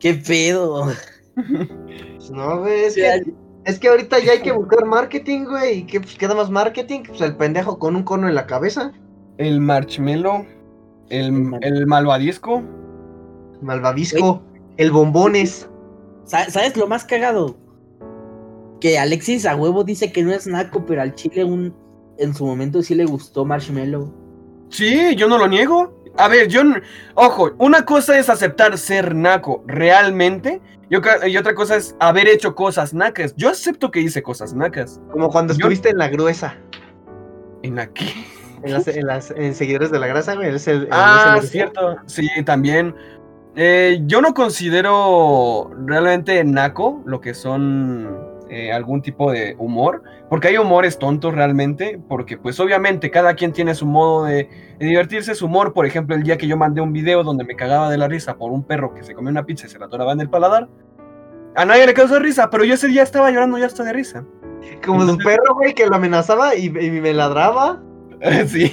[0.00, 0.92] ¿Qué pedo?
[1.34, 3.32] Pues no, güey, es que,
[3.64, 5.78] es que ahorita ya hay que buscar marketing, güey.
[5.78, 7.04] ¿Y qué pues, queda más marketing?
[7.06, 8.92] Pues el pendejo con un cono en la cabeza.
[9.38, 10.44] El marshmallow,
[11.08, 12.62] el, el malvadisco.
[13.60, 14.42] Malvavisco.
[14.76, 15.68] El bombones.
[16.24, 17.56] Sa- ¿Sabes lo más cagado?
[18.80, 21.74] Que Alexis a huevo dice que no es naco, pero al chile un,
[22.18, 24.12] en su momento sí le gustó Marshmallow.
[24.68, 25.94] Sí, yo no lo niego.
[26.16, 26.62] A ver, yo,
[27.14, 32.28] ojo, una cosa es aceptar ser naco realmente y otra, y otra cosa es haber
[32.28, 33.34] hecho cosas nacas.
[33.36, 35.00] Yo acepto que hice cosas nacas.
[35.10, 36.56] Como cuando Yo- estuviste en la gruesa.
[37.62, 38.06] ¿En aquí?
[38.64, 40.54] En las, en las en seguidores de la grasa, güey.
[40.54, 41.96] es el- Ah, es el- cierto.
[42.06, 42.94] Sí, también.
[43.56, 48.18] Eh, yo no considero realmente naco lo que son
[48.50, 53.52] eh, algún tipo de humor, porque hay humores tontos realmente, porque pues obviamente cada quien
[53.52, 54.48] tiene su modo de,
[54.78, 57.56] de divertirse, su humor, por ejemplo, el día que yo mandé un video donde me
[57.56, 59.86] cagaba de la risa por un perro que se comió una pizza y se la
[59.86, 60.68] atoraba en el paladar,
[61.56, 64.24] a nadie le causó risa, pero yo ese día estaba llorando ya hasta de risa.
[64.84, 67.80] Como Entonces- perro, güey, que lo amenazaba y, y me ladraba.
[68.46, 68.70] Sí.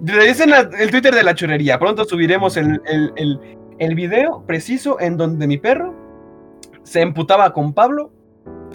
[0.00, 1.78] Revisen la- el Twitter de la churrería.
[1.78, 3.40] Pronto subiremos el, el, el,
[3.78, 5.94] el video preciso en donde mi perro
[6.82, 8.12] se emputaba con Pablo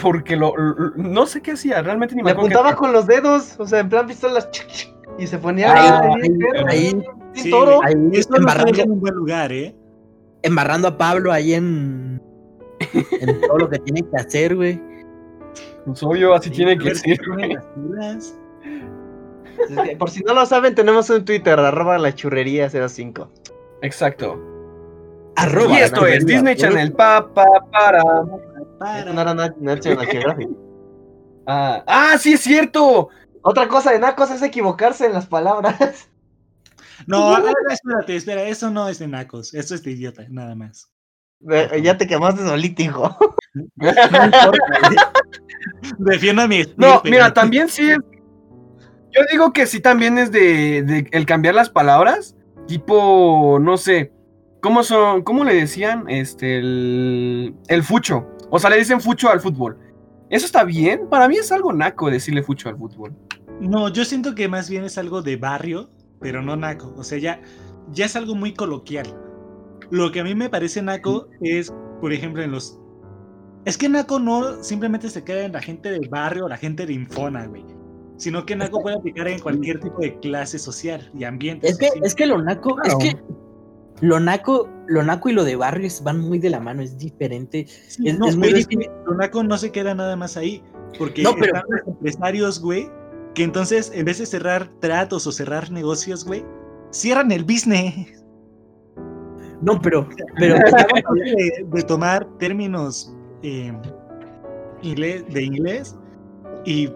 [0.01, 3.55] porque lo, lo- no sé qué hacía, realmente ni me qué apuntaba con los dedos.
[3.59, 4.49] O sea, en plan pistolas.
[5.19, 6.31] Y se ponía Ahí, ahí,
[6.67, 6.89] ahí,
[7.33, 7.79] sí, Sí, toro.
[8.35, 9.75] embarrando, en un buen lugar, ¿eh?
[10.41, 12.19] embarrando a Pablo ahí en,
[12.93, 14.81] en todo lo que tiene que hacer, güey.
[15.85, 17.19] Pues obvio, así Sí, tiene que ser.
[17.91, 18.39] las
[19.99, 23.31] Por si no lo saben, tenemos un Twitter, arroba la churrería 05.
[23.81, 24.39] Exacto.
[25.35, 25.79] Arroba.
[25.79, 26.25] y esto es.
[26.25, 26.91] Disney Channel.
[26.93, 28.03] Pa, pa, para.
[29.05, 30.49] No National Geographic.
[31.47, 33.09] Ah, ah, sí es cierto.
[33.41, 36.07] Otra cosa de nacos es equivocarse en las palabras.
[37.07, 37.35] No,
[37.69, 40.91] espérate, espera, eso no es de nacos, eso es de idiota, nada más.
[41.81, 43.17] Ya te quemaste solito, hijo.
[43.53, 44.95] No importa, güey.
[45.97, 47.97] Defiendo a mi No, mira, también sí es.
[49.13, 52.35] Yo digo que sí también es de, el cambiar las palabras.
[52.67, 54.13] Tipo, no sé.
[54.61, 55.23] ¿Cómo son?
[55.23, 56.05] ¿Cómo le decían?
[56.07, 58.27] Este, el, el fucho.
[58.49, 59.77] O sea, le dicen fucho al fútbol.
[60.29, 61.09] ¿Eso está bien?
[61.09, 63.13] Para mí es algo naco decirle fucho al fútbol.
[63.59, 66.93] No, yo siento que más bien es algo de barrio, pero no naco.
[66.97, 67.41] O sea, ya,
[67.91, 69.07] ya es algo muy coloquial.
[69.89, 72.79] Lo que a mí me parece naco es, por ejemplo, en los
[73.65, 76.93] Es que Naco no simplemente se queda en la gente del barrio la gente de
[76.93, 77.65] Infona, güey.
[78.21, 81.67] Sino que Naco puede aplicar en cualquier tipo de clase social y ambiente.
[81.67, 82.05] Es que, social.
[82.05, 82.99] es que lo naco, Claro.
[82.99, 83.19] es que
[84.01, 87.65] lo naco, lo naco y lo de barrios van muy de la mano, es diferente.
[87.67, 88.93] Sí, es- no, es muy pero es que difícil.
[89.07, 90.63] lo Naco no se queda nada más ahí.
[90.99, 92.89] Porque No, pero- están los empresarios, güey,
[93.33, 96.45] que entonces en vez de cerrar tratos o cerrar negocios, güey,
[96.91, 98.23] cierran el business.
[99.63, 100.07] No, pero,
[100.37, 100.55] pero
[101.15, 103.73] de, de tomar términos eh,
[104.83, 105.95] inglés, de inglés
[106.65, 106.89] y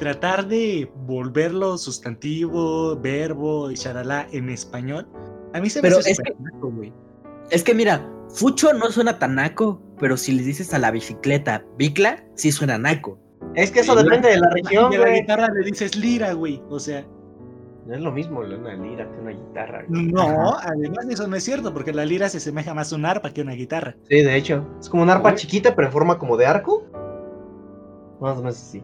[0.00, 5.06] tratar de volverlo sustantivo, verbo y charalá en español,
[5.52, 6.92] a mí se me hace es súper naco, güey.
[7.50, 11.64] es que mira, Fucho no suena tan naco, pero si le dices a la bicicleta
[11.76, 13.18] bicla, sí suena naco.
[13.54, 16.62] Es que eso depende de la región, Y a la guitarra le dices lira, güey.
[16.70, 17.04] O sea,
[17.86, 19.84] No es lo mismo una lira que una guitarra.
[19.88, 20.06] güey.
[20.06, 23.30] no, además eso no es cierto, porque la lira se asemeja más a un arpa
[23.30, 23.96] que a una guitarra.
[24.08, 24.64] Sí, de hecho.
[24.80, 25.34] Es como una arpa Uy.
[25.36, 26.84] chiquita, pero en forma como de arco.
[28.20, 28.82] Más o menos así.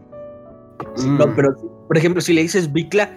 [0.97, 1.17] Mm.
[1.17, 1.55] No, pero
[1.87, 3.09] por ejemplo, si le dices bicla,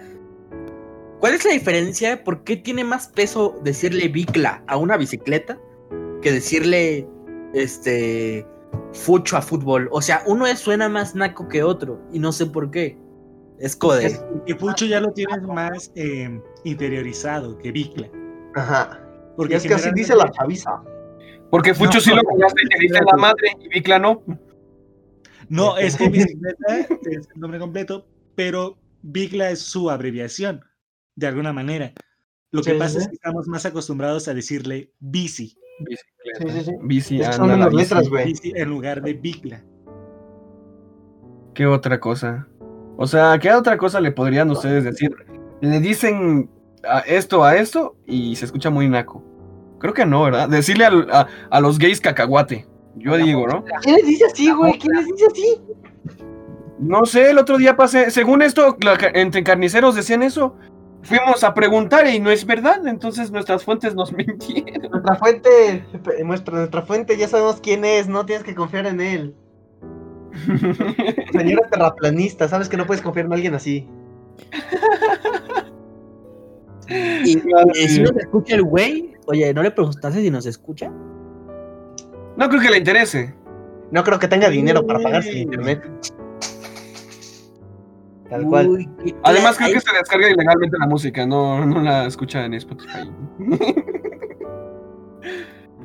[1.19, 2.23] ¿cuál es la diferencia?
[2.23, 5.59] ¿Por qué tiene más peso decirle bicla a una bicicleta
[6.21, 7.07] que decirle
[7.53, 8.45] este
[8.93, 9.89] fucho a fútbol?
[9.91, 12.97] O sea, uno es, suena más naco que otro y no sé por qué.
[13.59, 18.09] Es como de- Es que Pucho ya lo tienes más eh, interiorizado que Bicla.
[18.55, 18.99] Ajá.
[19.33, 20.81] Y Porque es que así dice la chaviza.
[21.51, 24.23] Porque Fucho No, sí lo no, conoce y te dice la madre y Bicla no.
[25.51, 26.79] No, es que bicicleta
[27.11, 30.61] es el nombre completo, pero Bicla es su abreviación,
[31.15, 31.91] de alguna manera.
[32.51, 32.97] Lo que Sí, pasa sí.
[32.99, 35.55] es que estamos más acostumbrados a decirle bici,
[35.87, 35.95] Sí,
[36.47, 36.71] sí, sí.
[36.83, 38.25] Bici, anda, son la las letras, güey.
[38.27, 39.63] bici en lugar de Bicla.
[41.53, 42.47] ¿Qué otra cosa?
[42.97, 45.11] O sea, ¿qué otra cosa le podrían ustedes decir?
[45.61, 46.49] Le dicen
[46.87, 49.23] a esto a esto y se escucha muy naco.
[49.79, 50.47] Creo que no, ¿verdad?
[50.49, 52.67] Decirle al- a, a los gays cacahuate.
[52.95, 53.63] Yo digo, ¿no?
[53.81, 54.77] ¿Quién les dice así, güey?
[54.77, 55.61] ¿Quién les dice así?
[56.79, 60.55] No sé, el otro día pasé, según esto, la entre carniceros decían eso.
[61.03, 64.91] Fuimos a preguntar y no es verdad, entonces nuestras fuentes nos mintieron.
[64.91, 65.85] Nuestra fuente,
[66.23, 69.35] nuestra, nuestra fuente, ya sabemos quién es, no tienes que confiar en él.
[71.31, 73.87] Señora terraplanista, sabes que no puedes confiar en alguien así.
[76.87, 80.91] Y, y si nos escucha el güey, oye, ¿no le preguntaste si nos escucha?
[82.41, 83.35] No creo que le interese.
[83.91, 85.83] No creo que tenga dinero para pagarse el internet.
[88.31, 88.67] Tal cual.
[88.67, 92.55] Uy, qué- Además, creo que se descarga ilegalmente la música, no, no la escucha en
[92.55, 93.11] Spotify.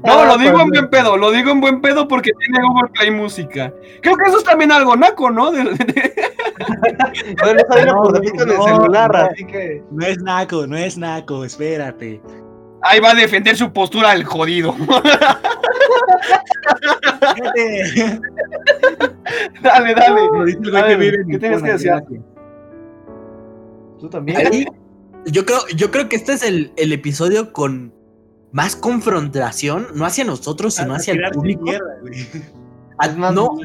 [0.04, 2.60] No, Ah, lo digo pues, en buen pedo, lo digo en buen pedo porque tiene
[2.64, 3.72] Google Play Música.
[4.02, 5.50] Creo que eso es también algo naco, ¿no?
[5.50, 6.12] De- de-
[7.42, 9.18] Bueno, No, por defecto en el no, celular, no.
[9.18, 9.82] así que.
[9.90, 12.20] No es naco, no es naco, espérate.
[12.82, 14.76] Ahí va a defender su postura el jodido.
[19.62, 20.20] Dale, dale.
[20.46, 21.92] Que ¿qué tienes que decir?
[24.00, 24.38] Tú también.
[24.38, 24.66] ahí-
[25.26, 27.92] yo creo, yo creo que este es el, el episodio con
[28.52, 31.62] más confrontación, no hacia nosotros, sino a hacia el público.
[31.62, 32.14] mierda, güey.
[32.98, 33.58] A- más, no,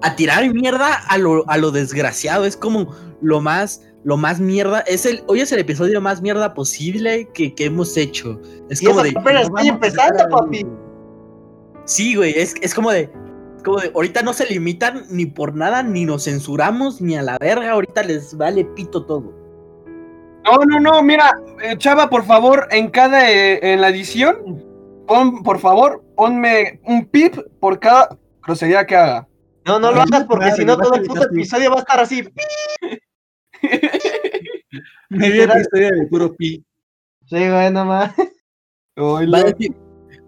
[0.00, 2.44] a tirar mierda a lo, a lo desgraciado.
[2.46, 4.80] Es como lo más, lo más mierda.
[4.80, 8.40] Es el, hoy es el episodio más mierda posible que, que hemos hecho.
[8.70, 9.12] Es Y como de.
[9.16, 10.66] apenas estoy empezando, papi.
[11.84, 12.32] Sí, güey.
[12.36, 13.10] Es, es como de.
[13.64, 13.90] como de.
[13.94, 17.72] Ahorita no se limitan ni por nada, ni nos censuramos, ni a la verga.
[17.72, 19.32] Ahorita les vale pito todo.
[20.44, 24.60] No, no, no, mira, eh, Chava, por favor, en cada, eh, en la edición,
[25.06, 29.28] pon, por favor, ponme un pip por cada grosería que haga.
[29.64, 32.00] No, no lo Ay, hagas porque si no todo el puto episodio va a estar
[32.00, 32.24] así.
[35.10, 35.60] Medio Literal.
[35.60, 36.64] episodio de puro pi.
[37.26, 38.12] Sí, güey, nomás.
[38.98, 39.72] Va a decir,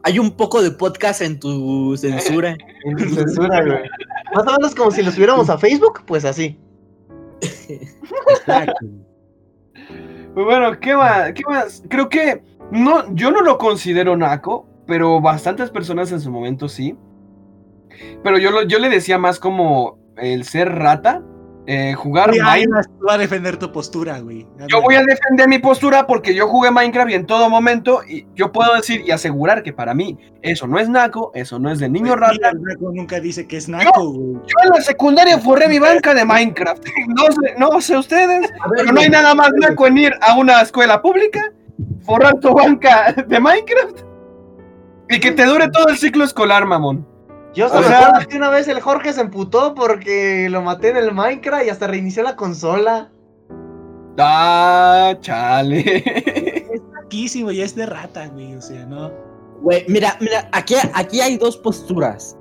[0.05, 2.57] hay un poco de podcast en tu censura.
[2.85, 3.88] En tu censura, güey.
[4.35, 6.59] Más o menos como si lo subiéramos a Facebook, pues así.
[7.40, 8.75] Exacto.
[10.35, 11.33] Pues bueno, ¿qué más?
[11.33, 11.83] ¿Qué más?
[11.88, 16.95] Creo que no, yo no lo considero naco, pero bastantes personas en su momento sí.
[18.23, 21.23] Pero yo, lo, yo le decía más como el ser rata,
[21.66, 22.88] eh, jugar Oye, Minecraft.
[22.88, 24.46] vas tú a defender tu postura, güey.
[24.68, 28.27] Yo voy a defender mi postura porque yo jugué Minecraft y en todo momento y
[28.35, 31.79] yo puedo decir y asegurar que para mí eso no es naco, eso no es
[31.79, 32.52] de niño Pues, rata.
[32.52, 34.35] naco nunca dice que es naco, güey.
[34.46, 36.85] Yo en la secundaria forré mi banca de Minecraft.
[37.08, 40.60] No sé, no sé ustedes, pero no hay nada más naco en ir a una
[40.60, 41.40] escuela pública,
[42.02, 44.00] forrar tu banca de Minecraft
[45.10, 47.06] y que te dure todo el ciclo escolar, mamón.
[47.55, 51.13] Yo O solo que una vez el Jorge se emputó porque lo maté en el
[51.13, 53.13] Minecraft y hasta reinició la consola.
[54.19, 56.02] Ah, chale.
[56.75, 58.55] Es naquísimo y es de rata, güey.
[58.55, 59.13] O sea, no.
[59.63, 62.37] Güey, mira, mira, aquí, aquí hay dos posturas.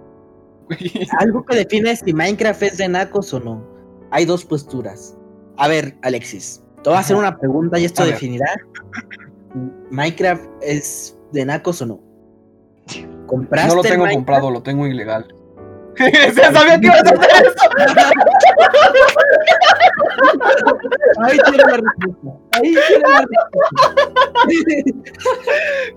[1.19, 3.63] Algo que define si Minecraft es de nacos o no.
[4.11, 5.15] Hay dos posturas.
[5.57, 8.15] A ver, Alexis, te voy a hacer una pregunta y esto A ver.
[8.15, 8.47] definirá.
[9.91, 12.12] ¿Minecraft es de nacos o no?
[13.33, 14.15] ¿Compraste No lo tengo Minecraft?
[14.15, 15.25] comprado, lo tengo ilegal.
[16.35, 17.53] Ya sabía que ibas a hacer eso.
[21.23, 22.29] Ahí tiene la respuesta.
[22.51, 23.53] Ahí tiene la respuesta.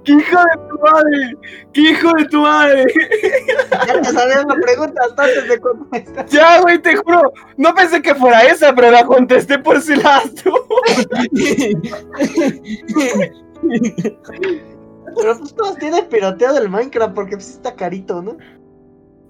[0.04, 1.36] ¡Qué hijo de tu madre!
[1.72, 2.84] ¡Qué hijo de tu madre!
[3.86, 6.26] Ya te sabías la pregunta hasta antes de contestar.
[6.26, 7.32] Ya, güey, te juro.
[7.56, 10.52] No pensé que fuera esa, pero la contesté por si las tú.
[15.16, 18.36] Pero pues todos tienen piroteo del Minecraft porque pues está carito, ¿no?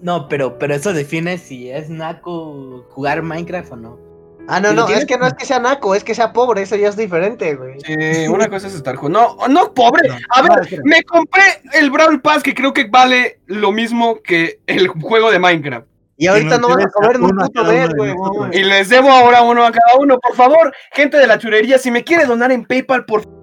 [0.01, 4.07] No, pero, pero eso define si es naco jugar Minecraft o no.
[4.49, 6.61] Ah, no, no, tienes- es que no es que sea naco, es que sea pobre,
[6.61, 7.79] eso ya es diferente, güey.
[7.81, 9.35] Sí, una cosa es estar jugando.
[9.39, 10.09] No, no, pobre.
[10.29, 14.61] A no, ver, me compré el Brawl Pass que creo que vale lo mismo que
[14.67, 15.87] el juego de Minecraft.
[16.19, 18.13] Y ahorita no van a comer ni puto de güey.
[18.53, 20.17] Y les debo ahora uno a cada uno.
[20.17, 23.36] Por favor, gente de la churería, si me quiere donar en PayPal, por favor,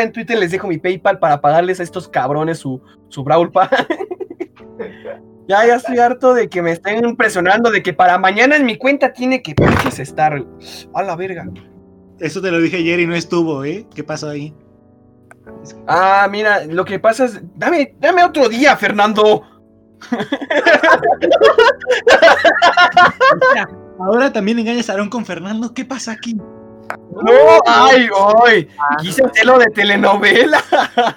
[0.00, 3.70] en Twitter les dejo mi PayPal para pagarles a estos cabrones su, su Brawl Pass.
[5.48, 8.76] ya, ya estoy harto de que me estén impresionando, de que para mañana en mi
[8.76, 10.44] cuenta tiene que pinches estar.
[10.94, 11.46] A la verga.
[12.18, 13.86] Eso te lo dije ayer y no estuvo, ¿eh?
[13.94, 14.54] ¿Qué pasó ahí?
[15.86, 17.40] Ah, mira, lo que pasa es.
[17.56, 19.42] Dame, dame otro día, Fernando.
[23.98, 25.74] Ahora también engañas a Aaron con Fernando.
[25.74, 26.40] ¿Qué pasa aquí?
[26.96, 28.08] No, ay,
[28.46, 28.68] ay.
[29.00, 30.62] Quise hacerlo de telenovela.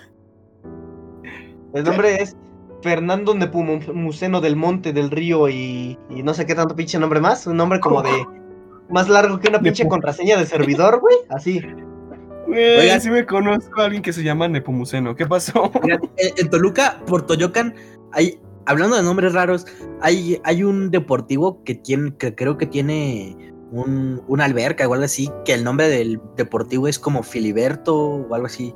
[1.74, 2.36] El nombre es
[2.84, 7.47] Fernando Nepomuceno del Monte del Río y, y no sé qué tanto pinche nombre más.
[7.47, 8.26] Un nombre como de
[8.89, 11.15] más largo que una pinche contraseña de servidor, güey.
[11.30, 11.61] Así.
[12.45, 13.01] Güey, Oigan.
[13.01, 15.15] sí me conozco a alguien que se llama Nepomuceno.
[15.15, 15.71] ¿Qué pasó?
[16.17, 17.74] En Toluca, por Toyocan,
[18.11, 19.65] hay, hablando de nombres raros,
[20.01, 25.05] hay, hay un deportivo que tiene, que creo que tiene un, una alberca o algo
[25.05, 28.74] así, que el nombre del deportivo es como Filiberto o algo así.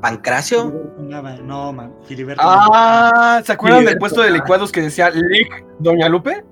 [0.00, 0.72] Pancracio.
[0.98, 1.92] No, man, no, man.
[2.06, 2.42] Filiberto.
[2.42, 4.32] Ah, ¿se acuerdan del Filiberto, puesto de ah.
[4.32, 6.42] licuados que decía Lick Doña Lupe?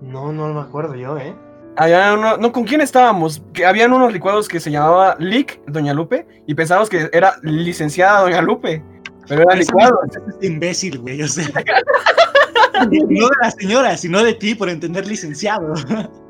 [0.00, 1.36] No, no me acuerdo yo, ¿eh?
[1.76, 3.42] Había uno, no, ¿con quién estábamos?
[3.54, 8.22] Que habían unos licuados que se llamaba Lick Doña Lupe y pensábamos que era licenciada
[8.22, 8.82] Doña Lupe,
[9.28, 10.00] pero era licuado.
[10.04, 11.22] es imbécil, güey.
[11.22, 11.46] O sea.
[12.90, 15.72] no de la señora, sino de ti por entender licenciado.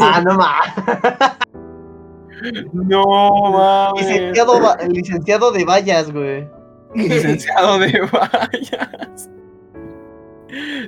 [0.00, 1.38] Ah, no más.
[2.72, 3.04] No
[3.52, 4.06] mames.
[4.06, 6.48] Licenciado, licenciado de vallas, güey.
[6.94, 9.30] Licenciado de vallas.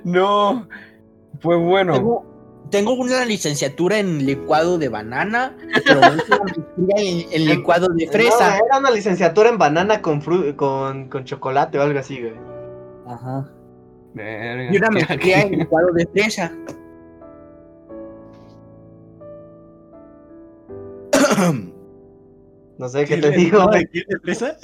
[0.05, 0.69] No,
[1.41, 1.93] pues bueno.
[1.95, 2.25] Tengo,
[2.71, 5.57] tengo una licenciatura en licuado de banana,
[5.87, 6.01] pero
[6.77, 8.51] una en, en licuado de fresa.
[8.59, 12.35] No, era una licenciatura en banana con, fru- con, con chocolate o algo así, güey.
[13.07, 13.49] Ajá.
[14.15, 16.53] Verga, Y una maestría en licuado de fresa.
[22.79, 23.85] No sé qué ¿El te digo, licuado güey.
[23.85, 24.05] de quién?
[24.09, 24.57] ¿De fresa?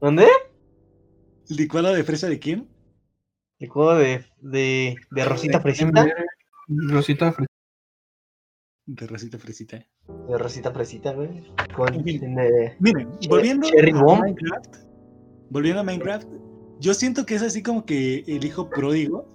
[0.00, 0.26] ¿Dónde?
[1.48, 2.68] ¿El licuado de fresa de quién?
[3.58, 6.06] El juego de, de, de Rosita Fresita.
[6.68, 7.54] Rosita Fresita.
[8.86, 9.86] De Rosita Fresita.
[10.28, 11.42] De Rosita Fresita, güey.
[11.76, 12.34] Con, En fin.
[12.36, 14.20] de- Miren, volviendo Cherry a Bomb.
[14.22, 14.76] Minecraft.
[15.50, 16.28] Volviendo a Minecraft.
[16.78, 19.26] Yo siento que es así como que el hijo pródigo.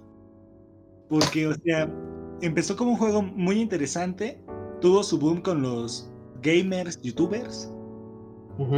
[1.10, 1.92] Porque, o sea,
[2.40, 4.42] empezó como un juego muy interesante.
[4.80, 6.10] Tuvo su boom con los
[6.42, 7.70] gamers, youtubers.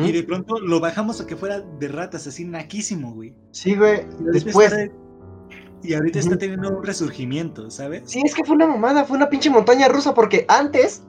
[0.05, 3.33] Y de pronto lo bajamos a que fuera de ratas, así naquísimo, güey.
[3.53, 4.01] Sí, güey.
[4.35, 4.73] Y Después.
[4.73, 4.93] está-
[5.85, 8.03] y ahorita está teniendo un resurgimiento, ¿sabes?
[8.07, 11.05] Sí, es que fue una mamada, fue una pinche montaña rusa, porque antes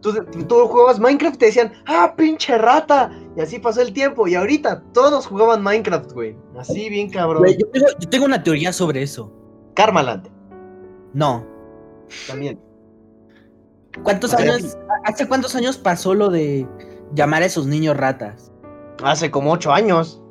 [0.00, 0.12] tú,
[0.48, 3.12] tú jugabas Minecraft y te decían, ¡ah, pinche rata!
[3.36, 6.36] Y así pasó el tiempo, y ahorita todos jugaban Minecraft, güey.
[6.58, 7.42] Así bien cabrón.
[7.44, 9.32] Güey, yo, tengo, yo tengo una teoría sobre eso.
[9.74, 10.28] Karmaland,
[11.14, 11.46] No.
[12.26, 12.58] también.
[14.02, 16.66] ¿Cuántos años, hace cuántos años pasó lo de
[17.14, 18.50] llamar a esos niños ratas?
[19.02, 20.22] Hace como ocho años.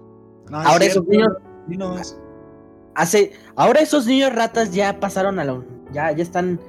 [0.49, 1.37] No, es Ahora cierto, esos
[1.67, 2.17] niños,
[2.95, 6.59] hace, ahora esos niños ratas ya pasaron a la, ya, ya están,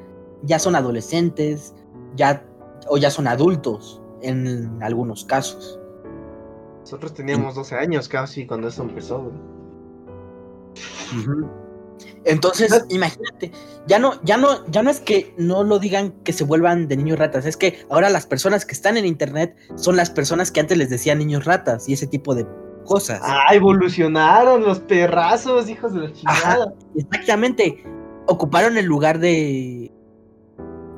[0.43, 1.75] ya son adolescentes,
[2.15, 2.45] ya,
[2.89, 5.81] o ya son adultos en algunos casos.
[6.81, 9.35] Nosotros teníamos 12 años casi cuando eso empezó, güey.
[12.25, 13.51] Entonces, imagínate,
[13.87, 16.97] ya no, ya no, ya no es que no lo digan que se vuelvan de
[16.97, 20.61] niños ratas, es que ahora las personas que están en internet son las personas que
[20.61, 22.47] antes les decían niños ratas y ese tipo de
[22.85, 23.21] cosas.
[23.25, 26.73] Ah, evolucionaron los perrazos, hijos de la chingada.
[26.97, 27.83] Exactamente.
[28.29, 29.91] Ocuparon el lugar de.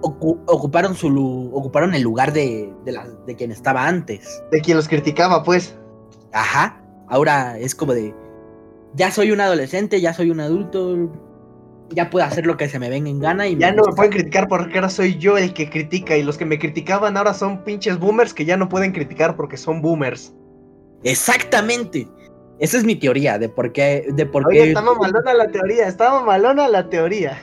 [0.02, 4.42] ocu- ocuparon su lu- ocuparon el lugar de, de, la- de quien estaba antes.
[4.50, 5.74] De quien los criticaba, pues.
[6.32, 6.82] Ajá.
[7.08, 8.14] Ahora es como de.
[8.94, 11.10] Ya soy un adolescente, ya soy un adulto.
[11.90, 13.92] ya puedo hacer lo que se me venga en gana y Ya me no me
[13.94, 17.34] pueden criticar porque ahora soy yo el que critica y los que me criticaban ahora
[17.34, 20.32] son pinches boomers que ya no pueden criticar porque son boomers.
[21.02, 22.08] Exactamente.
[22.58, 24.06] Esa es mi teoría de por qué.
[24.14, 27.38] De por Oye, qué está mamalona la teoría, está mamalona la teoría.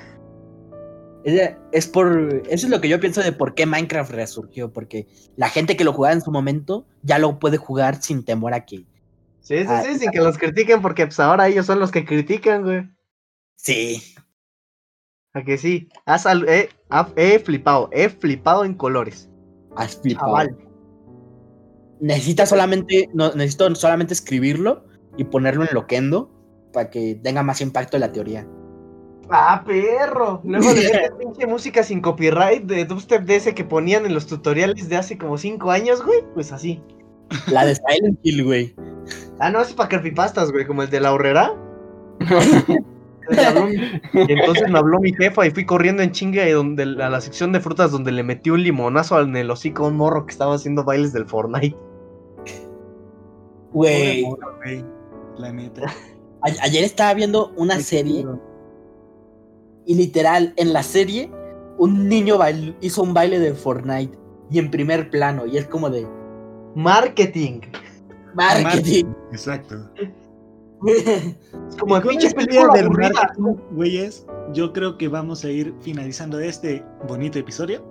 [1.23, 2.41] es, es por.
[2.49, 4.71] Eso es lo que yo pienso de por qué Minecraft resurgió.
[4.71, 8.53] Porque la gente que lo jugaba en su momento ya lo puede jugar sin temor
[8.53, 8.85] a que.
[9.41, 12.05] Sí, sí, Ah, sí, sin que los critiquen porque pues ahora ellos son los que
[12.05, 12.89] critican, güey.
[13.55, 14.01] Sí.
[15.33, 19.29] A que sí, has al- he, flipado, he flipado en colores.
[19.75, 20.27] Has flipado.
[20.27, 20.57] Chaval.
[22.01, 23.09] Necesitas solamente.
[23.13, 24.85] No, necesito solamente escribirlo
[25.17, 26.31] y ponerlo en Loquendo
[26.73, 28.47] para que tenga más impacto la teoría.
[29.29, 30.41] Ah, perro.
[30.43, 34.27] Luego de esa pinche música sin copyright de dubstep de ese que ponían en los
[34.27, 36.19] tutoriales de hace como 5 años, güey.
[36.33, 36.81] Pues así.
[37.47, 38.75] La de Silent Hill, güey.
[39.39, 41.53] Ah, no, es para creepypastas, güey, como el de la horrera.
[44.13, 47.21] Y entonces me habló mi jefa y fui corriendo en chinga y donde, a la
[47.21, 50.31] sección de frutas donde le metí un limonazo en el hocico a un morro que
[50.31, 51.77] estaba haciendo bailes del Fortnite.
[53.71, 54.25] Güey.
[55.37, 55.93] La neta.
[56.41, 58.25] ayer estaba viendo una serie
[59.85, 61.31] y literal, en la serie,
[61.77, 64.17] un niño bail- hizo un baile de Fortnite
[64.49, 65.45] y en primer plano.
[65.45, 66.05] Y es como de
[66.75, 67.61] Marketing.
[68.35, 69.05] Marketing.
[69.31, 69.89] Exacto.
[70.87, 71.35] Es
[71.79, 76.83] como Con pinche película del marketing, güeyes, yo creo que vamos a ir finalizando este
[77.07, 77.83] bonito episodio.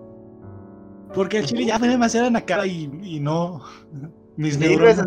[1.15, 3.63] Porque el chile ya fue demasiado en la cara y, y no.
[4.37, 4.99] Mis Sí, neuronas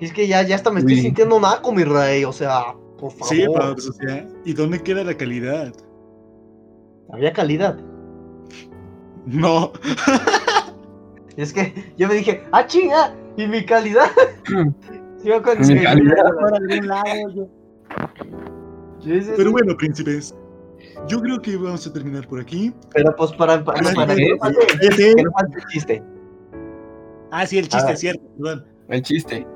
[0.00, 2.24] es que ya, ya hasta me estoy sintiendo naco, mi rey.
[2.24, 3.28] O sea, por favor.
[3.28, 5.72] Sí, Paps, o sea, ¿y dónde queda la calidad?
[7.12, 7.78] Había calidad.
[9.24, 9.72] No.
[11.36, 14.08] Y es que yo me dije, ah, chinga, ¿y mi calidad?
[15.24, 15.30] Mi.
[15.40, 15.48] Por
[16.54, 17.48] algún lado, yo-
[19.36, 20.34] Pero bueno, príncipes,
[21.08, 22.72] yo creo que vamos a terminar por aquí.
[22.94, 26.02] Pero pues para, para, para sí, que, no falte, Ese- que no falte el chiste.
[27.32, 27.92] Ah, sí, el chiste Ah.
[27.92, 28.64] es cierto, perdón.
[28.88, 29.46] El chiste.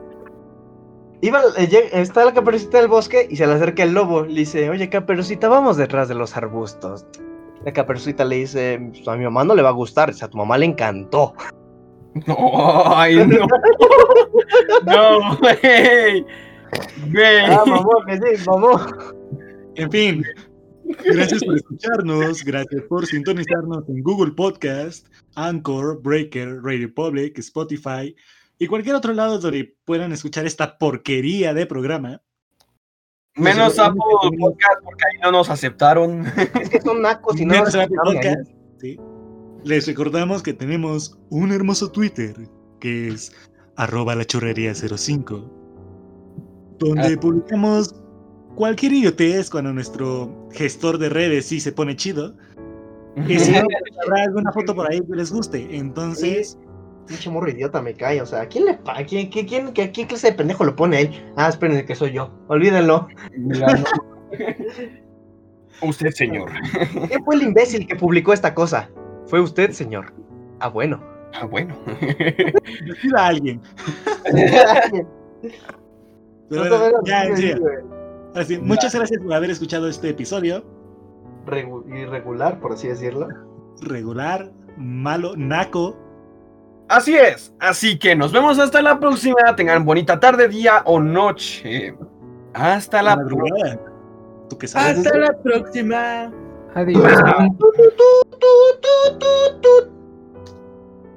[1.23, 4.23] Iba, eh, está la caperucita del bosque y se le acerca el lobo.
[4.25, 7.07] Le dice, oye, caperucita, vamos detrás de los arbustos.
[7.65, 10.27] La caperucita le dice, "Pues, a mi mamá no le va a gustar, o sea,
[10.27, 11.35] a tu mamá le encantó.
[12.27, 13.47] No, ay, no.
[14.87, 16.25] No, güey.
[17.13, 17.41] Güey.
[17.47, 18.87] Ah, mamá, que sí, mamá.
[19.77, 20.25] En fin,
[21.05, 25.07] gracias por escucharnos, gracias por sintonizarnos en Google Podcast,
[25.37, 28.15] Anchor, Breaker, Radio Public, Spotify
[28.59, 32.23] y cualquier otro lado donde puedan escuchar esta porquería de programa.
[33.37, 34.01] Menos Apple
[34.39, 36.27] Podcast porque ahí no nos aceptaron.
[36.61, 38.15] Es que son nacos y no Menos nos aceptaron.
[38.15, 38.51] Podcast,
[38.81, 38.99] ¿sí?
[39.65, 42.35] Les recordamos que tenemos un hermoso Twitter
[42.81, 43.33] que es
[43.77, 45.61] arroba la churrería 05
[46.81, 47.95] donde publicamos
[48.55, 52.35] cualquier idiotez cuando nuestro gestor de redes sí se pone chido.
[53.29, 55.77] Y si no, pues, habrá alguna foto por ahí que les guste.
[55.77, 56.59] Entonces,
[57.07, 59.05] Pinche morro idiota me cae, o sea, ¿quién le paga?
[59.05, 61.11] ¿Quién, quién, quién, qué, qué clase de pendejo lo pone a él?
[61.37, 63.09] Ah, espérense que soy yo, olvídenlo.
[65.83, 66.51] Usted, señor.
[67.09, 68.91] ¿Quién fue el imbécil que publicó esta cosa?
[69.31, 70.13] Fue usted, señor.
[70.59, 71.01] Ah, bueno.
[71.33, 71.75] Ah, bueno.
[73.17, 73.61] a alguien.
[76.49, 77.61] Pero No bueno, te ya, en veas, serio.
[77.61, 77.77] güey.
[78.35, 80.65] Ahora sí, muchas gracias por haber escuchado este episodio.
[81.47, 83.29] Regu- irregular, por así decirlo.
[83.83, 85.97] Regular, malo, naco.
[86.89, 87.55] Así es.
[87.61, 89.55] Así que nos vemos hasta la próxima.
[89.57, 91.95] Tengan bonita tarde, día o noche.
[92.53, 93.79] Hasta la próxima.
[94.75, 96.33] Hasta la próxima.
[96.75, 97.05] Adiós.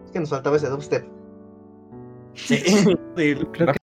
[0.06, 1.06] Es que nos faltaba ese dubstep.
[2.36, 2.58] Sí.
[3.16, 3.83] Creo que